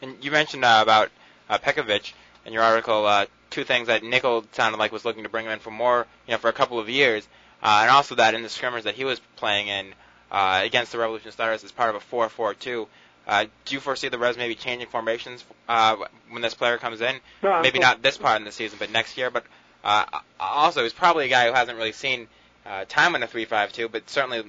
[0.00, 1.10] And you mentioned uh, about
[1.48, 2.12] uh, Petkovic
[2.44, 3.06] in your article.
[3.06, 6.06] Uh, two things that Nicol sounded like was looking to bring him in for more,
[6.26, 7.26] you know, for a couple of years,
[7.62, 9.94] uh, and also that in the scrimmage that he was playing in
[10.30, 12.86] uh, against the Revolution Stars as part of a 4-4-2.
[13.26, 15.96] Uh, do you foresee the Revs maybe changing formations uh,
[16.30, 17.14] when this player comes in?
[17.42, 19.30] No, maybe not this part in the season, but next year.
[19.30, 19.44] But
[19.84, 20.04] uh,
[20.38, 22.28] also, he's probably a guy who hasn't really seen
[22.66, 24.44] uh, time in a 3-5-2, but certainly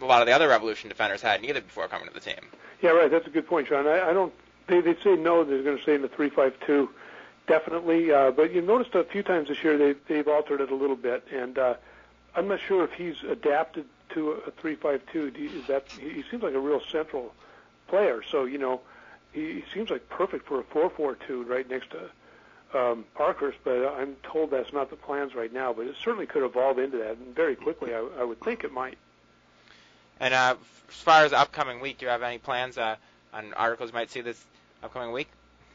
[0.00, 2.40] a lot of the other Revolution defenders hadn't either before coming to the team.
[2.80, 3.10] Yeah, right.
[3.10, 3.86] That's a good point, Sean.
[3.86, 4.32] I, I don't.
[4.66, 5.44] They they say no.
[5.44, 6.88] They're going to say in the 3-5-2,
[7.46, 8.10] definitely.
[8.10, 10.96] Uh, but you noticed a few times this year they they've altered it a little
[10.96, 11.74] bit, and uh,
[12.34, 15.36] I'm not sure if he's adapted to a 3-5-2.
[15.36, 17.34] Is that he seems like a real central
[17.88, 18.22] player.
[18.30, 18.80] So you know,
[19.32, 22.10] he, he seems like perfect for a 4-4-2 right next to
[22.74, 25.72] um, Parkhurst, but I'm told that's not the plans right now.
[25.72, 28.72] But it certainly could evolve into that, and very quickly, I, I would think it
[28.72, 28.98] might.
[30.18, 30.56] And uh,
[30.88, 32.96] as far as the upcoming week, do you have any plans uh,
[33.32, 34.44] on articles you might see this
[34.82, 35.28] upcoming week?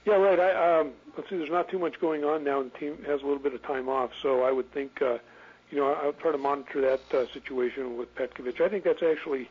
[0.06, 0.40] Yeah, right.
[0.40, 1.38] I, um, let's see.
[1.38, 3.64] There's not too much going on now, and the team has a little bit of
[3.64, 4.12] time off.
[4.22, 5.18] So I would think, uh,
[5.72, 8.62] you know, I'll try to monitor that uh, situation with Petkovic.
[8.62, 9.50] I think that's actually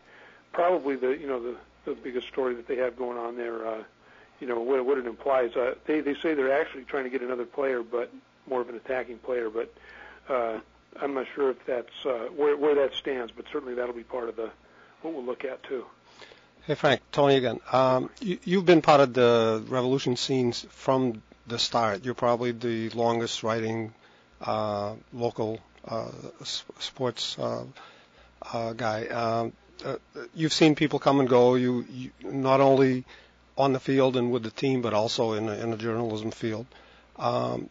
[0.53, 3.67] probably the, you know, the the biggest story that they have going on there.
[3.67, 3.83] Uh,
[4.45, 5.57] you know what, what it implies.
[5.57, 8.13] Uh, they they say they're actually trying to get another player, but
[8.47, 9.49] more of an attacking player.
[9.49, 9.73] But
[10.29, 10.61] uh,
[11.01, 13.33] I'm not sure if that's uh, where where that stands.
[13.35, 14.51] But certainly that'll be part of the
[15.01, 15.87] what we'll look at too.
[16.67, 17.61] Hey Frank, Tony again.
[17.73, 22.05] Um, you, you've been part of the revolution scenes from the start.
[22.05, 23.95] You're probably the longest writing
[24.43, 26.11] uh, local uh,
[26.43, 27.65] sports uh,
[28.53, 29.07] uh, guy.
[29.07, 29.97] Um, uh,
[30.35, 31.55] you've seen people come and go.
[31.55, 33.05] You, you not only
[33.57, 36.67] on the field and with the team, but also in the, in journalism field.
[37.19, 37.69] Um,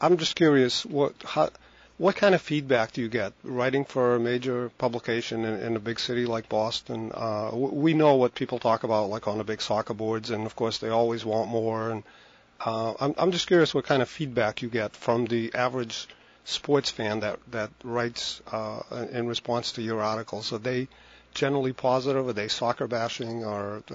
[0.00, 1.50] I'm just curious, what how,
[1.98, 5.80] what kind of feedback do you get writing for a major publication in, in a
[5.80, 7.10] big city like Boston?
[7.12, 10.54] Uh, we know what people talk about, like on the big soccer boards, and of
[10.54, 11.90] course they always want more.
[11.90, 12.02] And
[12.64, 16.06] uh, I'm, I'm just curious what kind of feedback you get from the average
[16.44, 20.46] sports fan that that writes uh, in response to your articles.
[20.46, 20.88] So they
[21.36, 22.26] generally positive?
[22.26, 23.94] Are they soccer bashing, or uh,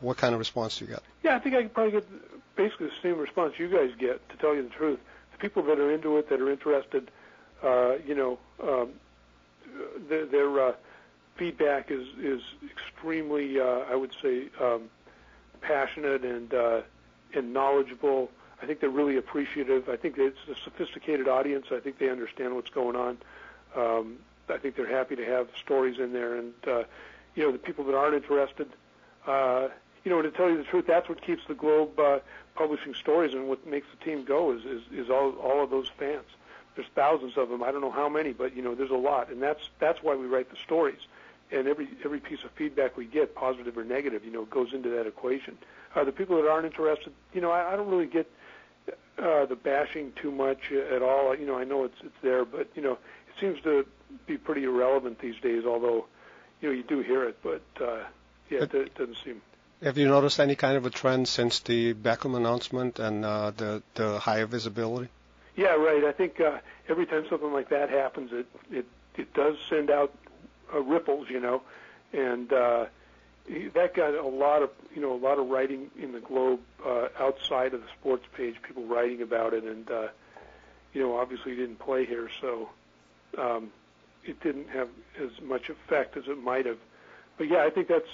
[0.00, 1.02] what kind of response do you get?
[1.22, 4.26] Yeah, I think I could probably get basically the same response you guys get.
[4.30, 4.98] To tell you the truth,
[5.32, 7.10] the people that are into it, that are interested,
[7.62, 8.88] uh, you know, um,
[10.08, 10.72] their, their uh,
[11.36, 14.90] feedback is is extremely, uh, I would say, um,
[15.60, 16.80] passionate and uh,
[17.34, 18.30] and knowledgeable.
[18.62, 19.90] I think they're really appreciative.
[19.90, 21.66] I think it's a sophisticated audience.
[21.70, 23.18] I think they understand what's going on.
[23.76, 26.84] Um, I think they're happy to have stories in there, and uh,
[27.34, 28.68] you know the people that aren't interested.
[29.26, 29.68] Uh,
[30.04, 32.18] you know, to tell you the truth, that's what keeps the Globe uh,
[32.54, 35.90] publishing stories, and what makes the team go is is, is all all of those
[35.98, 36.26] fans.
[36.76, 37.62] There's thousands of them.
[37.62, 40.14] I don't know how many, but you know, there's a lot, and that's that's why
[40.14, 41.00] we write the stories.
[41.50, 44.90] And every every piece of feedback we get, positive or negative, you know, goes into
[44.90, 45.56] that equation.
[45.94, 48.28] Uh, the people that aren't interested, you know, I, I don't really get
[49.18, 51.34] uh, the bashing too much at all.
[51.36, 53.86] You know, I know it's it's there, but you know, it seems to
[54.26, 55.64] be pretty irrelevant these days.
[55.64, 56.06] Although,
[56.60, 58.04] you know, you do hear it, but uh,
[58.50, 59.40] yeah, it, it doesn't seem.
[59.82, 63.82] Have you noticed any kind of a trend since the Beckham announcement and uh, the
[63.94, 65.08] the higher visibility?
[65.56, 66.04] Yeah, right.
[66.04, 66.58] I think uh,
[66.88, 68.86] every time something like that happens, it it
[69.16, 70.14] it does send out
[70.72, 71.62] uh, ripples, you know,
[72.12, 72.86] and uh,
[73.74, 77.08] that got a lot of you know a lot of writing in the Globe uh,
[77.18, 80.08] outside of the sports page, people writing about it, and uh,
[80.92, 82.70] you know obviously he didn't play here, so
[83.36, 83.70] um,
[84.26, 84.88] it didn't have
[85.20, 86.78] as much effect as it might have.
[87.36, 88.08] But yeah, I think that's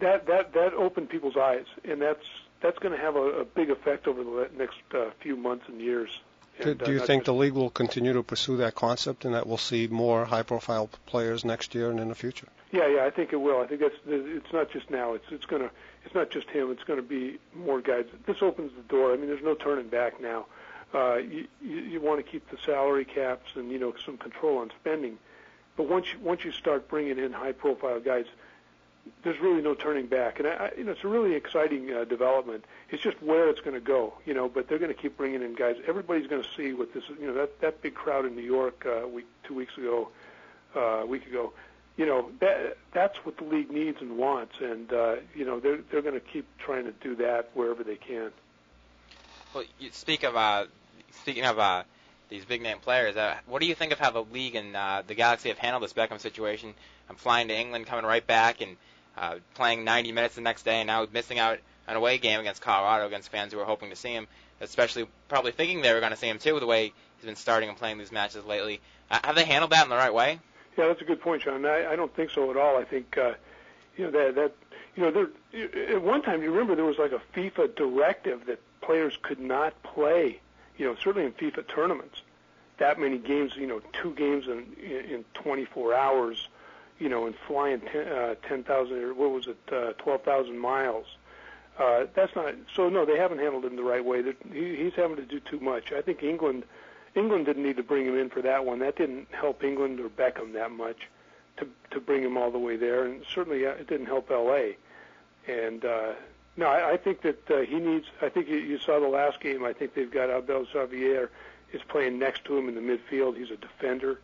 [0.00, 2.26] that that that opened people's eyes, and that's
[2.60, 5.80] that's going to have a, a big effect over the next uh, few months and
[5.80, 6.20] years.
[6.58, 9.34] And, do, do you uh, think the league will continue to pursue that concept, and
[9.34, 12.46] that we'll see more high-profile players next year and in the future?
[12.70, 13.60] Yeah, yeah, I think it will.
[13.60, 15.14] I think that's it's not just now.
[15.14, 15.70] It's it's gonna
[16.04, 16.70] it's not just him.
[16.70, 18.06] It's going to be more guys.
[18.26, 19.12] This opens the door.
[19.12, 20.46] I mean, there's no turning back now.
[20.94, 24.70] Uh, you you, want to keep the salary caps and you know some control on
[24.80, 25.18] spending,
[25.76, 28.26] but once you, once you start bringing in high-profile guys,
[29.22, 30.38] there's really no turning back.
[30.38, 32.64] And I, you know, it's a really exciting uh, development.
[32.90, 34.48] It's just where it's going to go, you know.
[34.48, 35.76] But they're going to keep bringing in guys.
[35.86, 38.86] Everybody's going to see what this, you know, that that big crowd in New York
[38.86, 40.10] uh, week two weeks ago,
[40.76, 41.52] uh, a week ago.
[41.96, 45.78] You know, that that's what the league needs and wants, and uh, you know, they're
[45.90, 48.30] they're going to keep trying to do that wherever they can.
[49.54, 50.66] Well, you speak of uh,
[51.20, 51.82] speaking of uh,
[52.28, 53.16] these big name players.
[53.16, 55.82] Uh, what do you think of how the league and uh, the Galaxy have handled
[55.82, 56.74] this Beckham situation?
[57.08, 58.76] I'm flying to England, coming right back, and
[59.16, 62.62] uh, playing 90 minutes the next day, and now missing out an away game against
[62.62, 64.26] Colorado against fans who were hoping to see him,
[64.60, 67.68] especially probably thinking they were going to see him too, the way he's been starting
[67.68, 68.80] and playing these matches lately.
[69.10, 70.40] Uh, have they handled that in the right way?
[70.76, 71.64] Yeah, that's a good point, Sean.
[71.66, 72.76] I, I don't think so at all.
[72.76, 73.34] I think uh,
[73.96, 74.52] you know that that
[74.96, 78.58] you know there at one time you remember there was like a FIFA directive that
[78.80, 80.40] players could not play.
[80.76, 82.22] You know, certainly in FIFA tournaments,
[82.78, 83.52] that many games.
[83.56, 86.48] You know, two games in in 24 hours
[86.98, 91.06] you know, and flying ten, uh, 10,000 or what was it, uh, 12,000 miles.
[91.78, 92.88] Uh, that's not so.
[92.88, 94.22] No, they haven't handled him the right way.
[94.52, 95.92] He, he's having to do too much.
[95.92, 96.62] I think England,
[97.16, 98.78] England didn't need to bring him in for that one.
[98.78, 101.08] That didn't help England or Beckham that much
[101.56, 104.76] to to bring him all the way there, and certainly uh, it didn't help L.A.
[105.48, 106.12] And uh,
[106.56, 108.06] no, I, I think that uh, he needs.
[108.22, 109.64] I think you, you saw the last game.
[109.64, 111.30] I think they've got Abel Xavier
[111.72, 113.36] is playing next to him in the midfield.
[113.36, 114.20] He's a defender.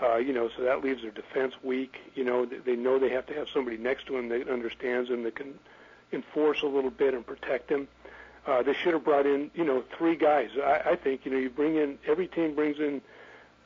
[0.00, 1.96] Uh, you know, so that leaves their defense weak.
[2.14, 5.22] You know, they know they have to have somebody next to him that understands him,
[5.22, 5.58] that can
[6.12, 7.88] enforce a little bit and protect him.
[8.46, 10.50] Uh, they should have brought in, you know, three guys.
[10.62, 13.00] I, I think, you know, you bring in every team brings in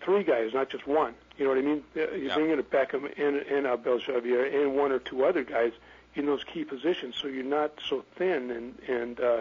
[0.02, 1.14] three guys, not just one.
[1.36, 1.82] You know what I mean?
[1.96, 2.34] Uh, you yeah.
[2.34, 5.72] bring in a Beckham and, and Abel Xavier and one or two other guys
[6.14, 9.40] in those key positions, so you're not so thin and and uh,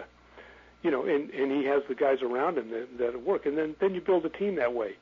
[0.82, 3.76] you know, and and he has the guys around him that that work, and then
[3.80, 4.96] then you build a team that way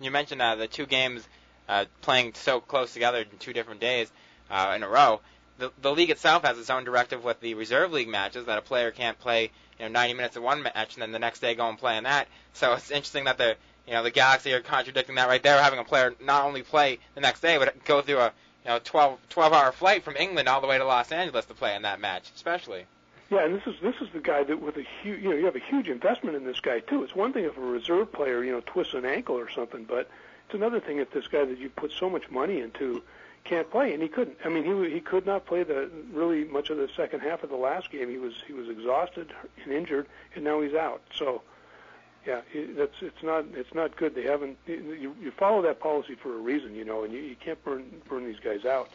[0.00, 1.26] you mentioned uh, the two games
[1.68, 4.10] uh, playing so close together in two different days
[4.50, 5.20] uh, in a row.
[5.58, 8.62] The, the league itself has its own directive with the reserve league matches that a
[8.62, 11.54] player can't play you know 90 minutes in one match and then the next day
[11.54, 12.28] go and play in that.
[12.52, 15.78] So it's interesting that the you know the Galaxy are contradicting that right there, having
[15.78, 18.32] a player not only play the next day but go through a
[18.64, 21.54] you know 12 12 hour flight from England all the way to Los Angeles to
[21.54, 22.86] play in that match, especially.
[23.30, 25.44] Yeah, and this is this is the guy that with a huge, you know, you
[25.46, 27.02] have a huge investment in this guy too.
[27.02, 30.08] It's one thing if a reserve player, you know, twists an ankle or something, but
[30.46, 33.02] it's another thing if this guy that you put so much money into
[33.44, 34.38] can't play, and he couldn't.
[34.44, 37.50] I mean, he he could not play the really much of the second half of
[37.50, 38.08] the last game.
[38.08, 41.02] He was he was exhausted and injured, and now he's out.
[41.14, 41.42] So,
[42.26, 42.40] yeah,
[42.76, 44.14] that's it's not it's not good.
[44.14, 47.36] They haven't you you follow that policy for a reason, you know, and you, you
[47.36, 48.88] can't burn burn these guys out.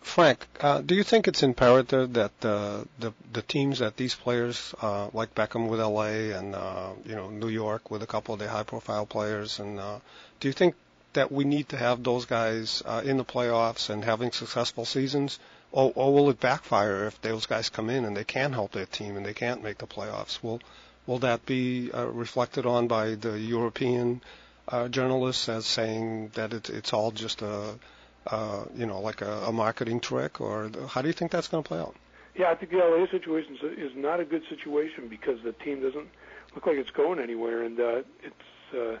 [0.00, 4.74] Frank, uh, do you think it's imperative that uh, the the teams that these players,
[4.80, 8.40] uh, like Beckham with LA and uh, you know New York with a couple of
[8.40, 9.98] the high-profile players, and uh,
[10.40, 10.74] do you think
[11.12, 15.38] that we need to have those guys uh, in the playoffs and having successful seasons,
[15.72, 18.86] or, or will it backfire if those guys come in and they can't help their
[18.86, 20.42] team and they can't make the playoffs?
[20.42, 20.60] Will
[21.06, 24.20] will that be uh, reflected on by the European
[24.68, 27.78] uh, journalists as saying that it, it's all just a
[28.26, 31.62] uh, you know like a, a marketing trick, or how do you think that's going
[31.62, 31.94] to play out?
[32.34, 36.08] Yeah, I think the LA situation is not a good situation because the team doesn't
[36.54, 38.98] look like it's going anywhere, and uh, it's uh,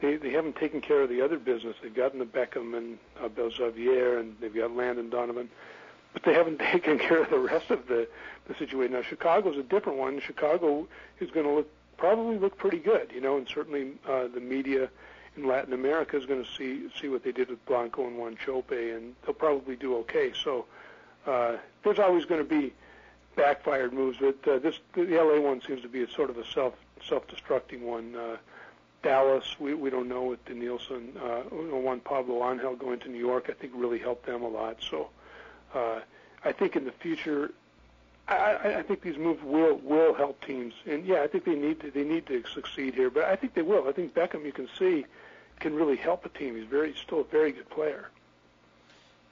[0.00, 1.76] they they haven't taken care of the other business.
[1.82, 5.48] They've gotten the Beckham and uh, Xavier, and they've got Landon Donovan,
[6.12, 8.08] but they haven't taken care of the rest of the
[8.50, 8.94] the situation.
[8.94, 10.20] Now Chicago's a different one.
[10.20, 10.86] Chicago
[11.20, 14.88] is going to look probably look pretty good, you know, and certainly uh, the media
[15.36, 18.96] in Latin America is going to see see what they did with Blanco and Wanchope,
[18.96, 20.32] and they'll probably do okay.
[20.44, 20.66] So
[21.26, 22.72] uh, there's always going to be
[23.36, 26.46] backfired moves, but uh, this the LA one seems to be a sort of a
[26.52, 26.74] self
[27.08, 28.14] self-destructing one.
[28.16, 28.36] Uh,
[29.02, 31.16] Dallas, we we don't know with Denilson.
[31.16, 31.42] Uh,
[31.76, 34.78] Juan Pablo Angel going to New York, I think really helped them a lot.
[34.90, 35.08] So
[35.74, 36.00] uh,
[36.44, 37.52] I think in the future,
[38.30, 41.80] I, I think these moves will will help teams, and yeah, I think they need
[41.80, 43.10] to they need to succeed here.
[43.10, 43.88] But I think they will.
[43.88, 45.04] I think Beckham, you can see,
[45.58, 46.56] can really help a team.
[46.56, 48.08] He's very still a very good player.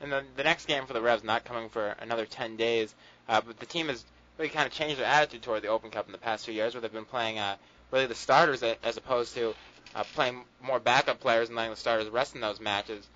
[0.01, 2.95] And then the next game for the Revs not coming for another 10 days,
[3.29, 4.05] uh, but the team has
[4.37, 6.75] really kind of changed their attitude toward the Open Cup in the past few years,
[6.75, 7.57] where they've been playing uh,
[7.91, 9.55] really the starters as opposed to
[9.97, 13.07] uh, playing more backup players and letting the starters rest in those matches.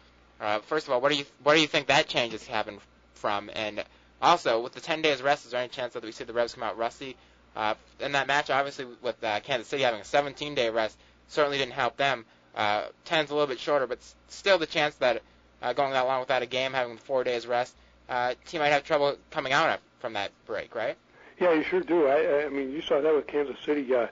[0.40, 2.80] Uh, first of all, what do you what do you think that change has happened
[3.14, 3.48] from?
[3.54, 3.84] And
[4.22, 6.54] also, with the 10 days rest, is there any chance that we see the Revs
[6.54, 7.16] come out rusty?
[7.54, 10.96] Uh, in that match, obviously, with uh, Kansas City having a 17-day rest,
[11.28, 12.24] certainly didn't help them.
[12.56, 13.98] Uh, 10's a little bit shorter, but
[14.28, 15.22] still the chance that
[15.60, 17.74] uh, going that long without a game, having four days rest,
[18.08, 20.96] uh, team might have trouble coming out from that break, right?
[21.40, 22.06] Yeah, you sure do.
[22.06, 23.92] I, I mean, you saw that with Kansas City.
[23.94, 24.06] Uh,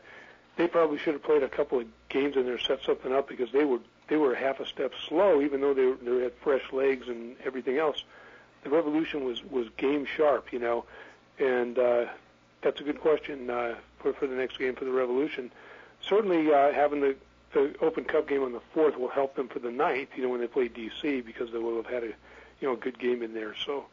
[0.56, 3.52] they probably should have played a couple of games in there, set something up because
[3.52, 7.08] they were they were half a step slow, even though they they had fresh legs
[7.08, 8.02] and everything else.
[8.62, 10.84] The Revolution was was game sharp, you know,
[11.38, 12.06] and uh,
[12.62, 15.50] that's a good question uh, for for the next game for the Revolution.
[16.02, 17.16] Certainly, uh, having the
[17.52, 20.10] the Open Cup game on the fourth will help them for the ninth.
[20.16, 22.12] You know, when they play DC, because they will have had a
[22.60, 23.54] you know a good game in there.
[23.66, 23.86] So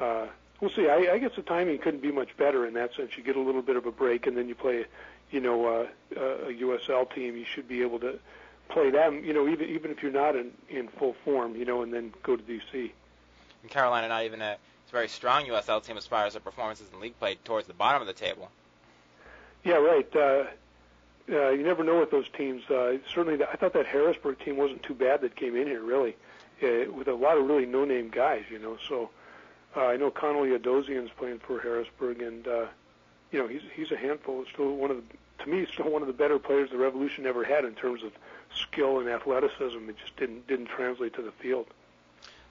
[0.00, 0.26] uh,
[0.60, 0.88] we'll see.
[0.88, 3.16] I, I guess the timing couldn't be much better in that sense.
[3.16, 4.84] You get a little bit of a break, and then you play,
[5.30, 5.86] you know, uh,
[6.16, 7.36] a USL team.
[7.36, 8.18] You should be able to
[8.68, 9.24] play them.
[9.24, 12.12] You know, even even if you're not in in full form, you know, and then
[12.22, 12.92] go to DC.
[13.62, 14.56] And Carolina, not even a
[14.92, 18.02] very strong USL team as far as their performances in league play towards the bottom
[18.02, 18.50] of the table.
[19.64, 20.08] Yeah, right.
[20.14, 20.44] Uh,
[21.30, 22.62] uh, you never know with those teams.
[22.70, 25.82] Uh, certainly, the, I thought that Harrisburg team wasn't too bad that came in here,
[25.82, 26.14] really,
[26.62, 28.44] uh, with a lot of really no-name guys.
[28.50, 29.10] You know, so
[29.76, 32.66] uh, I know Connolly Adosian's playing for Harrisburg, and uh,
[33.30, 34.44] you know he's he's a handful.
[34.52, 37.44] Still one of the, to me, still one of the better players the Revolution ever
[37.44, 38.12] had in terms of
[38.54, 39.88] skill and athleticism.
[39.88, 41.66] It just didn't didn't translate to the field.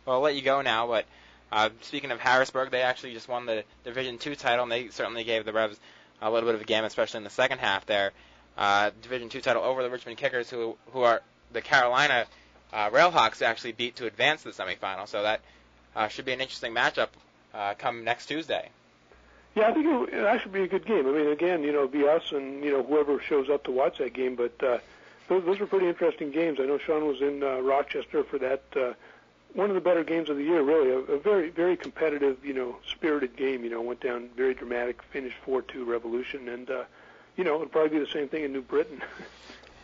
[0.05, 1.05] Well, I'll let you go now, but
[1.51, 5.23] uh, speaking of Harrisburg, they actually just won the Division Two title, and they certainly
[5.23, 5.79] gave the Revs
[6.21, 8.11] a little bit of a game, especially in the second half there
[8.57, 11.21] uh, Division Two title over the Richmond Kickers, who who are
[11.51, 12.25] the Carolina
[12.73, 15.07] uh, Railhawks actually beat to advance to the semifinal.
[15.07, 15.41] So that
[15.95, 17.09] uh, should be an interesting matchup
[17.53, 18.69] uh, come next Tuesday.
[19.55, 21.07] Yeah, I think it, that should be a good game.
[21.07, 23.97] I mean, again, you know, be us and you know whoever shows up to watch
[23.97, 24.35] that game.
[24.35, 24.79] But uh,
[25.27, 26.59] those those were pretty interesting games.
[26.59, 28.63] I know Sean was in uh, Rochester for that.
[28.75, 28.93] Uh,
[29.53, 30.91] one of the better games of the year, really.
[30.91, 33.63] A, a very, very competitive, you know, spirited game.
[33.63, 36.83] You know, went down very dramatic, finished 4-2 Revolution, and uh,
[37.35, 39.01] you know, it'll probably be the same thing in New Britain.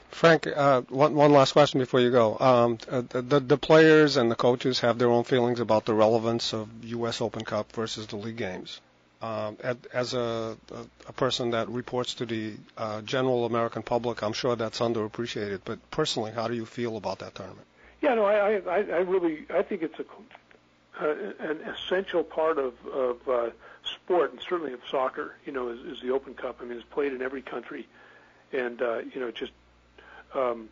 [0.10, 2.38] Frank, uh, one, one last question before you go.
[2.40, 6.54] Um, uh, the, the players and the coaches have their own feelings about the relevance
[6.54, 7.22] of U.S.
[7.22, 8.82] Open Cup versus the league games.
[9.22, 9.58] Um,
[9.94, 10.56] as a,
[11.08, 15.62] a, person that reports to the uh, general American public, I'm sure that's underappreciated.
[15.66, 17.66] But personally, how do you feel about that tournament?
[18.02, 20.06] Yeah, no, I, I, I really, I think it's a,
[21.04, 23.50] uh, an essential part of, of uh,
[23.84, 26.58] sport, and certainly of soccer, you know, is, is the Open Cup.
[26.62, 27.88] I mean, it's played in every country,
[28.54, 29.52] and uh, you know, just
[30.34, 30.70] um,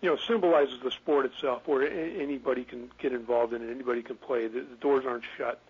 [0.00, 4.02] you know, symbolizes the sport itself, where a- anybody can get involved in it, anybody
[4.02, 4.46] can play.
[4.46, 5.60] The, the doors aren't shut.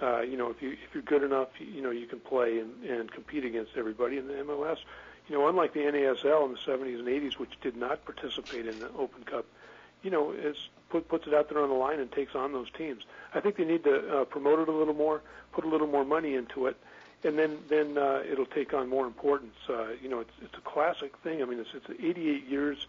[0.00, 2.58] Uh, you know, if you if you're good enough, you, you know, you can play
[2.58, 4.18] and, and compete against everybody.
[4.18, 4.78] in the MLS,
[5.28, 8.78] you know, unlike the NASL in the 70s and 80s, which did not participate in
[8.78, 9.46] the Open Cup,
[10.02, 10.56] you know, is
[10.88, 13.02] put, puts it out there on the line and takes on those teams.
[13.34, 15.22] I think they need to uh, promote it a little more,
[15.52, 16.76] put a little more money into it,
[17.24, 19.56] and then then uh, it'll take on more importance.
[19.68, 21.42] Uh, you know, it's it's a classic thing.
[21.42, 22.86] I mean, it's it's 88 years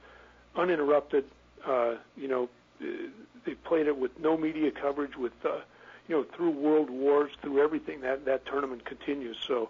[0.55, 1.25] uninterrupted.
[1.65, 2.49] Uh, you know,
[2.81, 2.85] uh,
[3.45, 5.59] they played it with no media coverage, with uh,
[6.07, 8.01] you know through world wars, through everything.
[8.01, 9.37] That that tournament continues.
[9.45, 9.69] So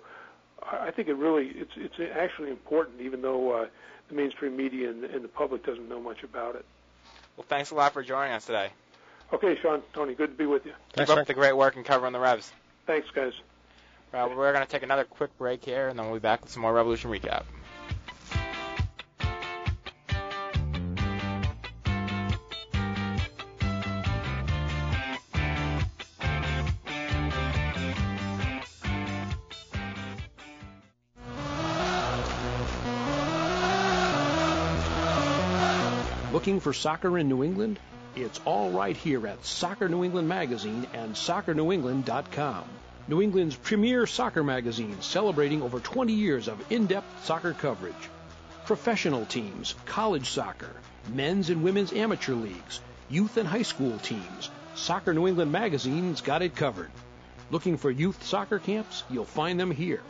[0.64, 3.68] I think it really it's it's actually important, even though uh,
[4.10, 6.66] the mainstream media and, and the public doesn't know much about it.
[7.38, 8.70] Well, thanks a lot for joining us today.
[9.32, 10.74] Okay, Sean, Tony, good to be with you.
[10.96, 12.52] Keep up the great work in covering the Revs.
[12.88, 13.34] Thanks, guys.
[14.12, 16.52] Well, we're going to take another quick break here, and then we'll be back with
[16.52, 17.44] some more Revolution recap.
[36.48, 37.78] Looking for soccer in New England?
[38.16, 42.64] It's all right here at Soccer New England Magazine and soccernewengland.com.
[43.10, 48.10] New England's premier soccer magazine celebrating over 20 years of in-depth soccer coverage.
[48.66, 50.72] Professional teams, college soccer,
[51.14, 52.80] men's and women's amateur leagues,
[53.10, 54.50] youth and high school teams.
[54.74, 56.92] Soccer New England Magazine's got it covered.
[57.52, 59.04] Looking for youth soccer camps?
[59.10, 60.02] You'll find them here.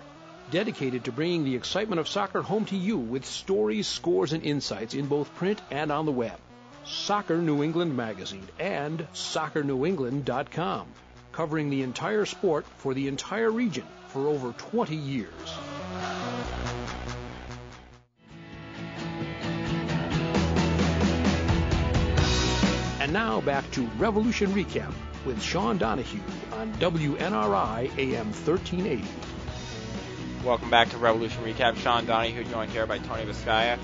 [0.50, 4.94] Dedicated to bringing the excitement of soccer home to you with stories, scores, and insights
[4.94, 6.40] in both print and on the web.
[6.86, 10.88] Soccer New England Magazine and soccernewengland.com,
[11.34, 15.28] covering the entire sport for the entire region for over 20 years.
[23.02, 24.94] And now back to Revolution Recap
[25.26, 26.22] with Sean Donahue
[26.54, 29.37] on WNRI AM 1380.
[30.48, 31.76] Welcome back to Revolution Recap.
[31.76, 33.78] Sean Donahue joined here by Tony Biscaia.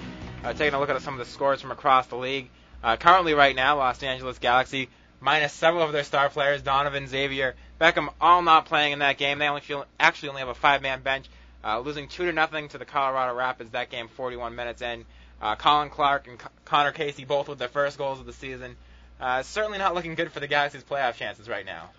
[0.46, 2.50] Uh, taking a look at some of the scores from across the league.
[2.82, 4.88] Uh, currently, right now, Los Angeles Galaxy
[5.20, 9.40] minus several of their star players, Donovan, Xavier, Beckham, all not playing in that game.
[9.40, 11.26] They only feel actually only have a five-man bench,
[11.66, 13.72] uh, losing two to nothing to the Colorado Rapids.
[13.72, 15.04] That game, 41 minutes in.
[15.42, 18.78] Uh, Colin Clark and C- Connor Casey both with their first goals of the season.
[19.20, 21.90] Uh, certainly not looking good for the Galaxy's playoff chances right now.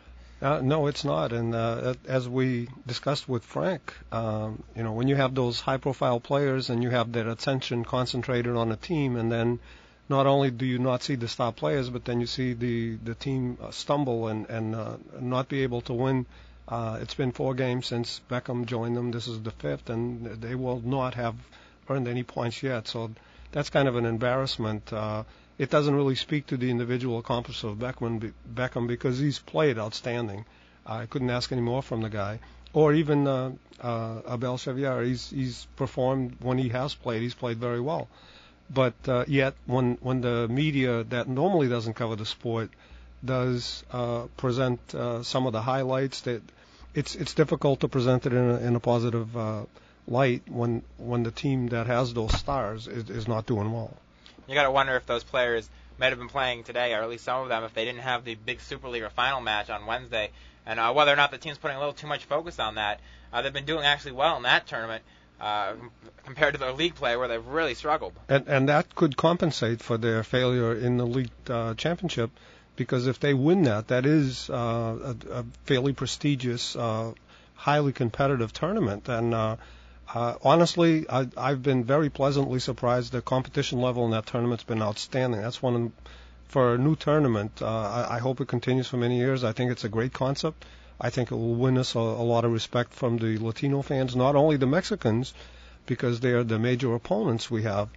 [0.45, 1.33] Uh, no, it's not.
[1.33, 6.21] And uh, as we discussed with Frank, um, you know, when you have those high-profile
[6.21, 9.59] players and you have their attention concentrated on a team, and then
[10.11, 13.15] not only do you not see the star players, but then you see the the
[13.15, 16.27] team uh, stumble and and uh, not be able to win.
[16.69, 19.13] Uh, it's been four games since Beckham joined them.
[19.13, 21.37] This is the fifth, and they will not have
[21.89, 22.87] earned any points yet.
[22.87, 23.13] So
[23.53, 24.93] that's kind of an embarrassment.
[24.93, 25.25] Uh,
[25.59, 30.45] it doesn't really speak to the individual accomplishments of Beckham, Beckham because he's played outstanding.
[30.87, 32.41] I couldn't ask any more from the guy.
[32.73, 37.23] Or even uh, uh, Abel Xavier, he's he's performed when he has played.
[37.23, 38.09] He's played very well.
[38.69, 42.71] But uh, yet, when when the media that normally doesn't cover the sport
[43.25, 46.43] does uh, present uh, some of the highlights, that
[46.95, 49.63] it's it's difficult to present it in a, in a positive uh,
[50.09, 53.97] light when when the team that has those stars is, is not doing well.
[54.47, 55.69] You got to wonder if those players
[55.99, 58.25] might have been playing today, or at least some of them, if they didn't have
[58.25, 60.31] the big SuperLiga or final match on Wednesday,
[60.67, 63.01] and uh, whether or not the team's putting a little too much focus on that.
[63.33, 65.03] Uh, they've been doing actually well in that tournament
[65.41, 65.75] uh,
[66.25, 68.13] compared to their league play, where they've really struggled.
[68.29, 72.31] And and that could compensate for their failure in the league uh, championship,
[72.77, 77.13] because if they win that, that is uh, a, a fairly prestigious, uh,
[77.55, 79.35] highly competitive tournament, and.
[79.35, 79.57] Uh,
[80.13, 83.13] uh, honestly, I, I've been very pleasantly surprised.
[83.13, 85.41] The competition level in that tournament's been outstanding.
[85.41, 85.93] That's one of,
[86.49, 87.63] for a new tournament.
[87.63, 89.45] Uh, I, I hope it continues for many years.
[89.45, 90.65] I think it's a great concept.
[91.01, 94.15] I think it will win us a, a lot of respect from the Latino fans,
[94.15, 95.35] not only the Mexicans,
[95.87, 97.89] because they are the major opponents we have,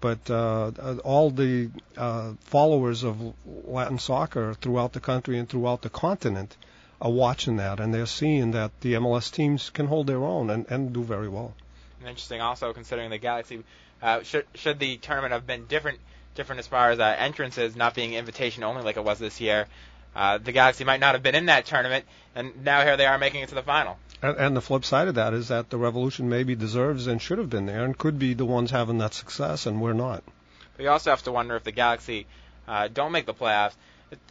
[0.00, 0.70] but uh,
[1.04, 3.34] all the uh, followers of
[3.64, 6.56] Latin soccer throughout the country and throughout the continent
[7.00, 10.66] are watching that, and they're seeing that the MLS teams can hold their own and,
[10.70, 11.54] and do very well.
[12.00, 13.62] Interesting, also considering the Galaxy,
[14.02, 15.98] uh, should should the tournament have been different,
[16.34, 19.66] different as far as uh, entrances, not being invitation only like it was this year,
[20.14, 23.18] uh, the Galaxy might not have been in that tournament, and now here they are
[23.18, 23.98] making it to the final.
[24.22, 27.38] And, and the flip side of that is that the Revolution maybe deserves and should
[27.38, 30.22] have been there, and could be the ones having that success, and we're not.
[30.76, 32.26] But you also have to wonder if the Galaxy
[32.66, 33.74] uh, don't make the playoffs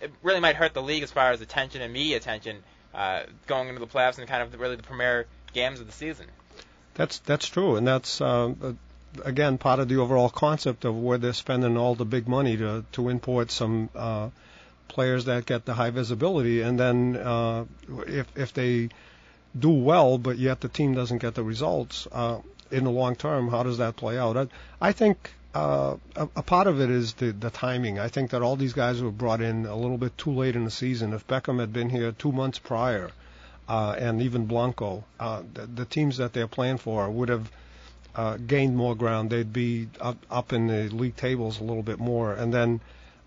[0.01, 2.63] it, really might hurt the league as far as attention and media attention
[2.93, 6.25] uh, going into the playoffs and kind of really the premier games of the season.
[6.95, 8.53] That's that's true, and that's uh,
[9.23, 12.83] again part of the overall concept of where they're spending all the big money to
[12.93, 14.29] to import some uh,
[14.87, 17.65] players that get the high visibility, and then uh,
[18.07, 18.89] if if they
[19.57, 22.39] do well, but yet the team doesn't get the results uh,
[22.71, 24.37] in the long term, how does that play out?
[24.37, 24.47] I,
[24.79, 27.97] I think uh, a, a part of it is the, the timing.
[27.97, 30.63] I think that all these guys were brought in a little bit too late in
[30.63, 31.13] the season.
[31.13, 33.11] If Beckham had been here two months prior,
[33.67, 37.51] uh, and even Blanco, uh, the, the teams that they're playing for would have
[38.15, 39.29] uh, gained more ground.
[39.29, 42.81] They'd be up, up in the league tables a little bit more, and then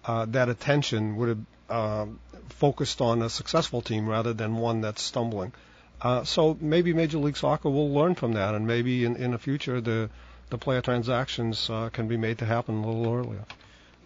[0.04, 2.08] uh, that attention would have
[2.50, 5.52] focused on a successful team rather than one that's stumbling.
[6.24, 9.80] So maybe Major League Soccer will learn from that, and maybe in, in the future
[9.80, 10.10] the
[10.52, 13.44] the player transactions uh, can be made to happen a little earlier.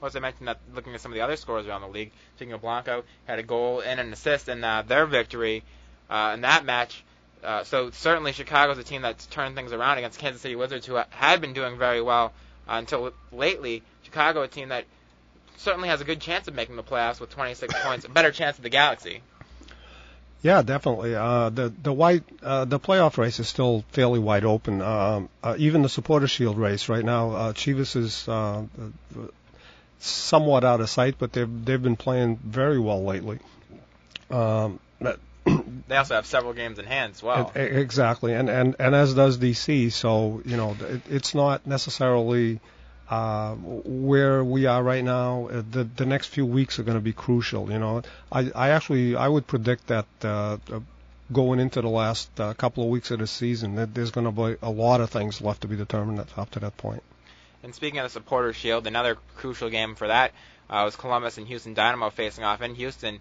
[0.00, 2.56] Also, I mentioned that looking at some of the other scores around the league, Chico
[2.56, 5.64] Blanco had a goal and an assist in uh, their victory
[6.08, 7.02] uh, in that match.
[7.42, 10.98] Uh, so certainly Chicago's a team that's turned things around against Kansas City Wizards, who
[11.10, 12.32] had been doing very well
[12.68, 13.82] uh, until lately.
[14.04, 14.84] Chicago, a team that
[15.56, 18.56] certainly has a good chance of making the playoffs with 26 points, a better chance
[18.56, 19.20] of the Galaxy.
[20.42, 21.14] Yeah, definitely.
[21.14, 24.82] Uh, the the white uh, the playoff race is still fairly wide open.
[24.82, 28.62] Um, uh, even the supporter shield race right now, uh, Chivas is uh,
[29.98, 33.38] somewhat out of sight, but they've they've been playing very well lately.
[34.30, 34.78] Um,
[35.88, 37.52] they also have several games in hand as well.
[37.54, 39.92] Exactly, and and and as does DC.
[39.92, 42.60] So you know, it, it's not necessarily
[43.08, 47.02] uh, where we are right now, uh, the the next few weeks are going to
[47.04, 47.70] be crucial.
[47.70, 48.02] You know,
[48.32, 50.80] I I actually I would predict that uh, uh
[51.32, 54.32] going into the last uh, couple of weeks of the season, that there's going to
[54.32, 57.02] be a lot of things left to be determined up to that point.
[57.64, 60.32] And speaking of the Supporter Shield, another crucial game for that
[60.70, 63.20] uh, was Columbus and Houston Dynamo facing off in Houston.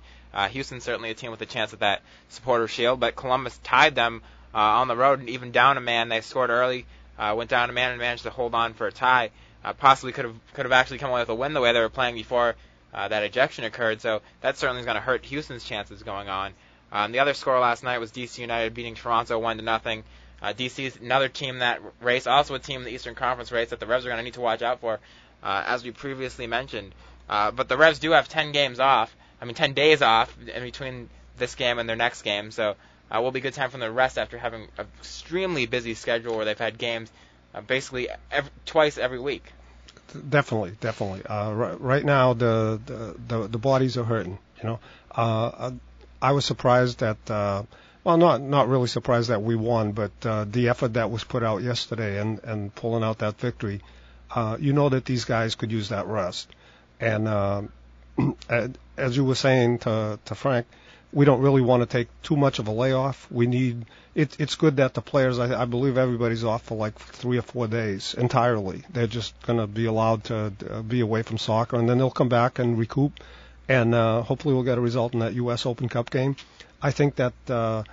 [0.50, 4.22] Houston certainly a team with a chance at that Supporter Shield, but Columbus tied them
[4.54, 6.10] on the road and even down a man.
[6.10, 6.86] They scored early,
[7.18, 9.32] went down a man and managed to hold on for a tie
[9.66, 11.80] uh, possibly could have could have actually come away with a win the way they
[11.80, 12.56] were playing before
[12.94, 14.00] uh, that ejection occurred.
[14.00, 16.54] So that certainly is going to hurt Houston's chances going on.
[16.92, 20.04] Um, the other score last night was DC United beating Toronto one to nothing.
[20.42, 23.72] Uh, DC is another team that race, also a team in the Eastern Conference race
[23.72, 25.00] that the Revs are going to need to watch out for,
[25.42, 26.94] uh, as we previously mentioned.
[27.28, 29.16] Uh, but the Revs do have 10 games off.
[29.42, 32.52] I mean, 10 days off in between this game and their next game.
[32.52, 32.76] So
[33.10, 36.36] uh, will be good time for them to rest after having an extremely busy schedule
[36.36, 37.12] where they've had games
[37.56, 39.46] uh, basically every, twice every week.
[40.30, 41.26] Definitely, definitely.
[41.26, 44.38] Uh, right, right now, the, the, the the bodies are hurting.
[44.62, 44.80] You know,
[45.12, 45.72] uh,
[46.22, 47.30] I was surprised that.
[47.30, 47.64] Uh,
[48.04, 51.42] well, not not really surprised that we won, but uh, the effort that was put
[51.42, 53.82] out yesterday and and pulling out that victory,
[54.30, 56.48] uh, you know that these guys could use that rest,
[57.00, 57.64] and uh,
[58.98, 60.68] as you were saying to to Frank,
[61.16, 63.32] we don't really want to take too much of a layoff.
[63.32, 67.00] We need it, it's good that the players, I, I believe everybody's off for like
[67.00, 68.84] three or four days entirely.
[68.90, 72.12] They're just going to be allowed to uh, be away from soccer, and then they'll
[72.12, 73.14] come back and recoup,
[73.70, 75.66] and uh, hopefully we'll get a result in that U.S.
[75.66, 76.36] Open Cup game.
[76.82, 77.84] I think that uh,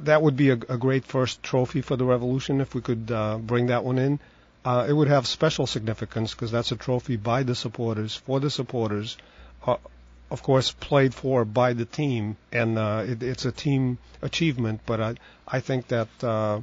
[0.00, 3.36] that would be a, a great first trophy for the Revolution if we could uh,
[3.36, 4.18] bring that one in.
[4.64, 8.50] Uh, it would have special significance because that's a trophy by the supporters for the
[8.50, 9.18] supporters.
[9.66, 9.76] Uh,
[10.30, 14.80] of course, played for by the team, and uh, it, it's a team achievement.
[14.84, 15.14] But I,
[15.46, 16.60] I think that uh,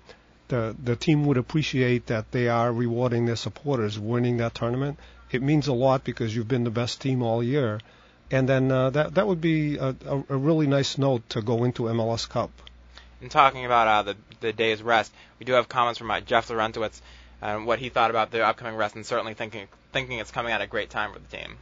[0.48, 5.00] the the team would appreciate that they are rewarding their supporters winning that tournament.
[5.32, 7.80] It means a lot because you've been the best team all year,
[8.30, 11.64] and then uh, that that would be a, a, a really nice note to go
[11.64, 12.52] into MLS Cup.
[13.22, 16.50] And talking about uh, the the day's rest, we do have comments from uh, Jeff
[16.50, 17.02] Larentowicz
[17.42, 20.62] and what he thought about the upcoming rest, and certainly thinking thinking it's coming at
[20.62, 21.58] a great time for the team.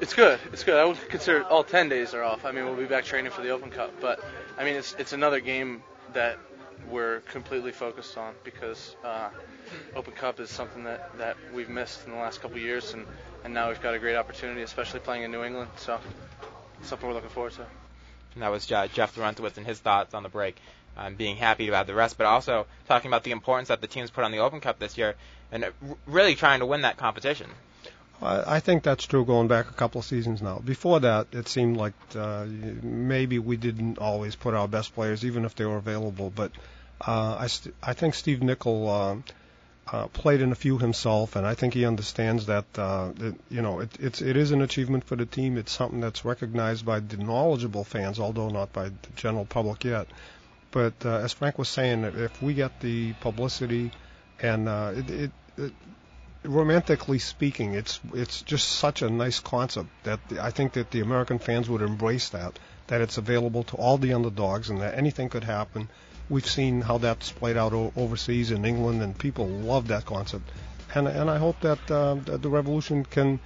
[0.00, 0.40] It's good.
[0.52, 0.76] It's good.
[0.76, 2.44] I would consider all 10 days are off.
[2.44, 4.22] I mean, we'll be back training for the Open Cup, but
[4.58, 5.82] I mean, it's it's another game
[6.14, 6.38] that
[6.90, 9.30] we're completely focused on because uh,
[9.96, 13.06] Open Cup is something that, that we've missed in the last couple years, and,
[13.44, 15.70] and now we've got a great opportunity, especially playing in New England.
[15.76, 15.98] So,
[16.82, 17.66] something we're looking forward to.
[18.34, 20.56] And that was Jeff Larentowicz and his thoughts on the break,
[20.96, 24.10] um, being happy about the rest, but also talking about the importance that the teams
[24.10, 25.14] put on the Open Cup this year,
[25.52, 25.64] and
[26.06, 27.48] really trying to win that competition.
[28.24, 30.58] I, I think that's true going back a couple of seasons now.
[30.58, 32.46] Before that, it seemed like uh,
[32.82, 36.30] maybe we didn't always put our best players, even if they were available.
[36.34, 36.52] But
[37.06, 39.16] uh, I, st- I think Steve Nicol uh,
[39.92, 43.62] uh, played in a few himself, and I think he understands that, uh, that you
[43.62, 45.58] know it, it's it is an achievement for the team.
[45.58, 50.06] It's something that's recognized by the knowledgeable fans, although not by the general public yet.
[50.70, 53.92] But uh, as Frank was saying, if we get the publicity
[54.40, 55.72] and uh, it, it, it
[56.44, 61.38] romantically speaking, it's it's just such a nice concept that I think that the American
[61.38, 62.58] fans would embrace that.
[62.88, 65.88] That it's available to all the underdogs, and that anything could happen.
[66.28, 70.50] We've seen how that's played out o- overseas in England, and people love that concept.
[70.94, 73.40] And and I hope that, uh, that the Revolution can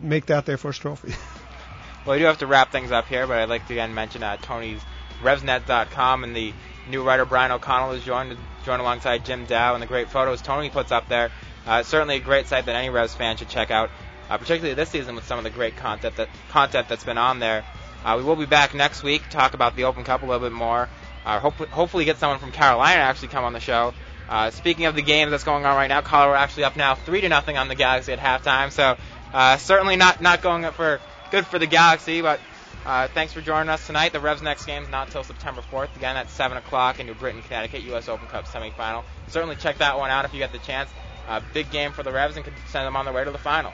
[0.00, 1.14] make that their first trophy.
[2.06, 4.22] well, we do have to wrap things up here, but I'd like to again mention
[4.22, 4.80] uh, Tony's
[5.22, 6.52] RevsNet.com and the
[6.88, 10.70] new writer Brian O'Connell is joined joined alongside Jim Dow and the great photos Tony
[10.70, 11.30] puts up there.
[11.66, 13.90] Uh, certainly a great site that any Revs fan should check out,
[14.28, 17.38] uh, particularly this season with some of the great content that content that's been on
[17.38, 17.64] there.
[18.04, 20.40] Uh, we will be back next week to talk about the Open Cup a little
[20.40, 20.88] bit more.
[21.24, 23.94] Uh, hope, hopefully get someone from Carolina actually come on the show.
[24.28, 27.20] Uh, speaking of the game that's going on right now, Colorado actually up now three
[27.20, 28.72] to nothing on the Galaxy at halftime.
[28.72, 28.96] So
[29.32, 31.00] uh, certainly not not going up for
[31.30, 32.40] good for the Galaxy, but
[32.84, 34.12] uh, thanks for joining us tonight.
[34.12, 35.94] The Revs' next game is not until September 4th.
[35.94, 38.08] Again, at 7 o'clock in New Britain, Connecticut, U.S.
[38.08, 39.04] Open Cup semifinal.
[39.28, 40.90] Certainly check that one out if you get the chance.
[41.28, 43.38] Uh, big game for the Revs and could send them on their way to the
[43.38, 43.72] final.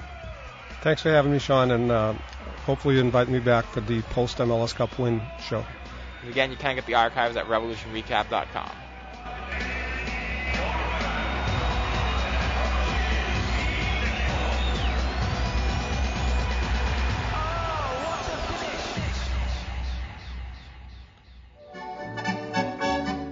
[0.82, 2.14] Thanks for having me, Sean, and uh,
[2.64, 5.64] hopefully you invite me back for the post MLS Cup win show.
[6.20, 8.70] And again, you can get the archives at revolutionrecap.com.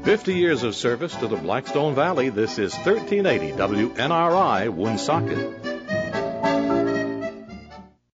[0.07, 2.29] Fifty years of service to the Blackstone Valley.
[2.29, 5.76] This is 1380 WNRI Woonsocket.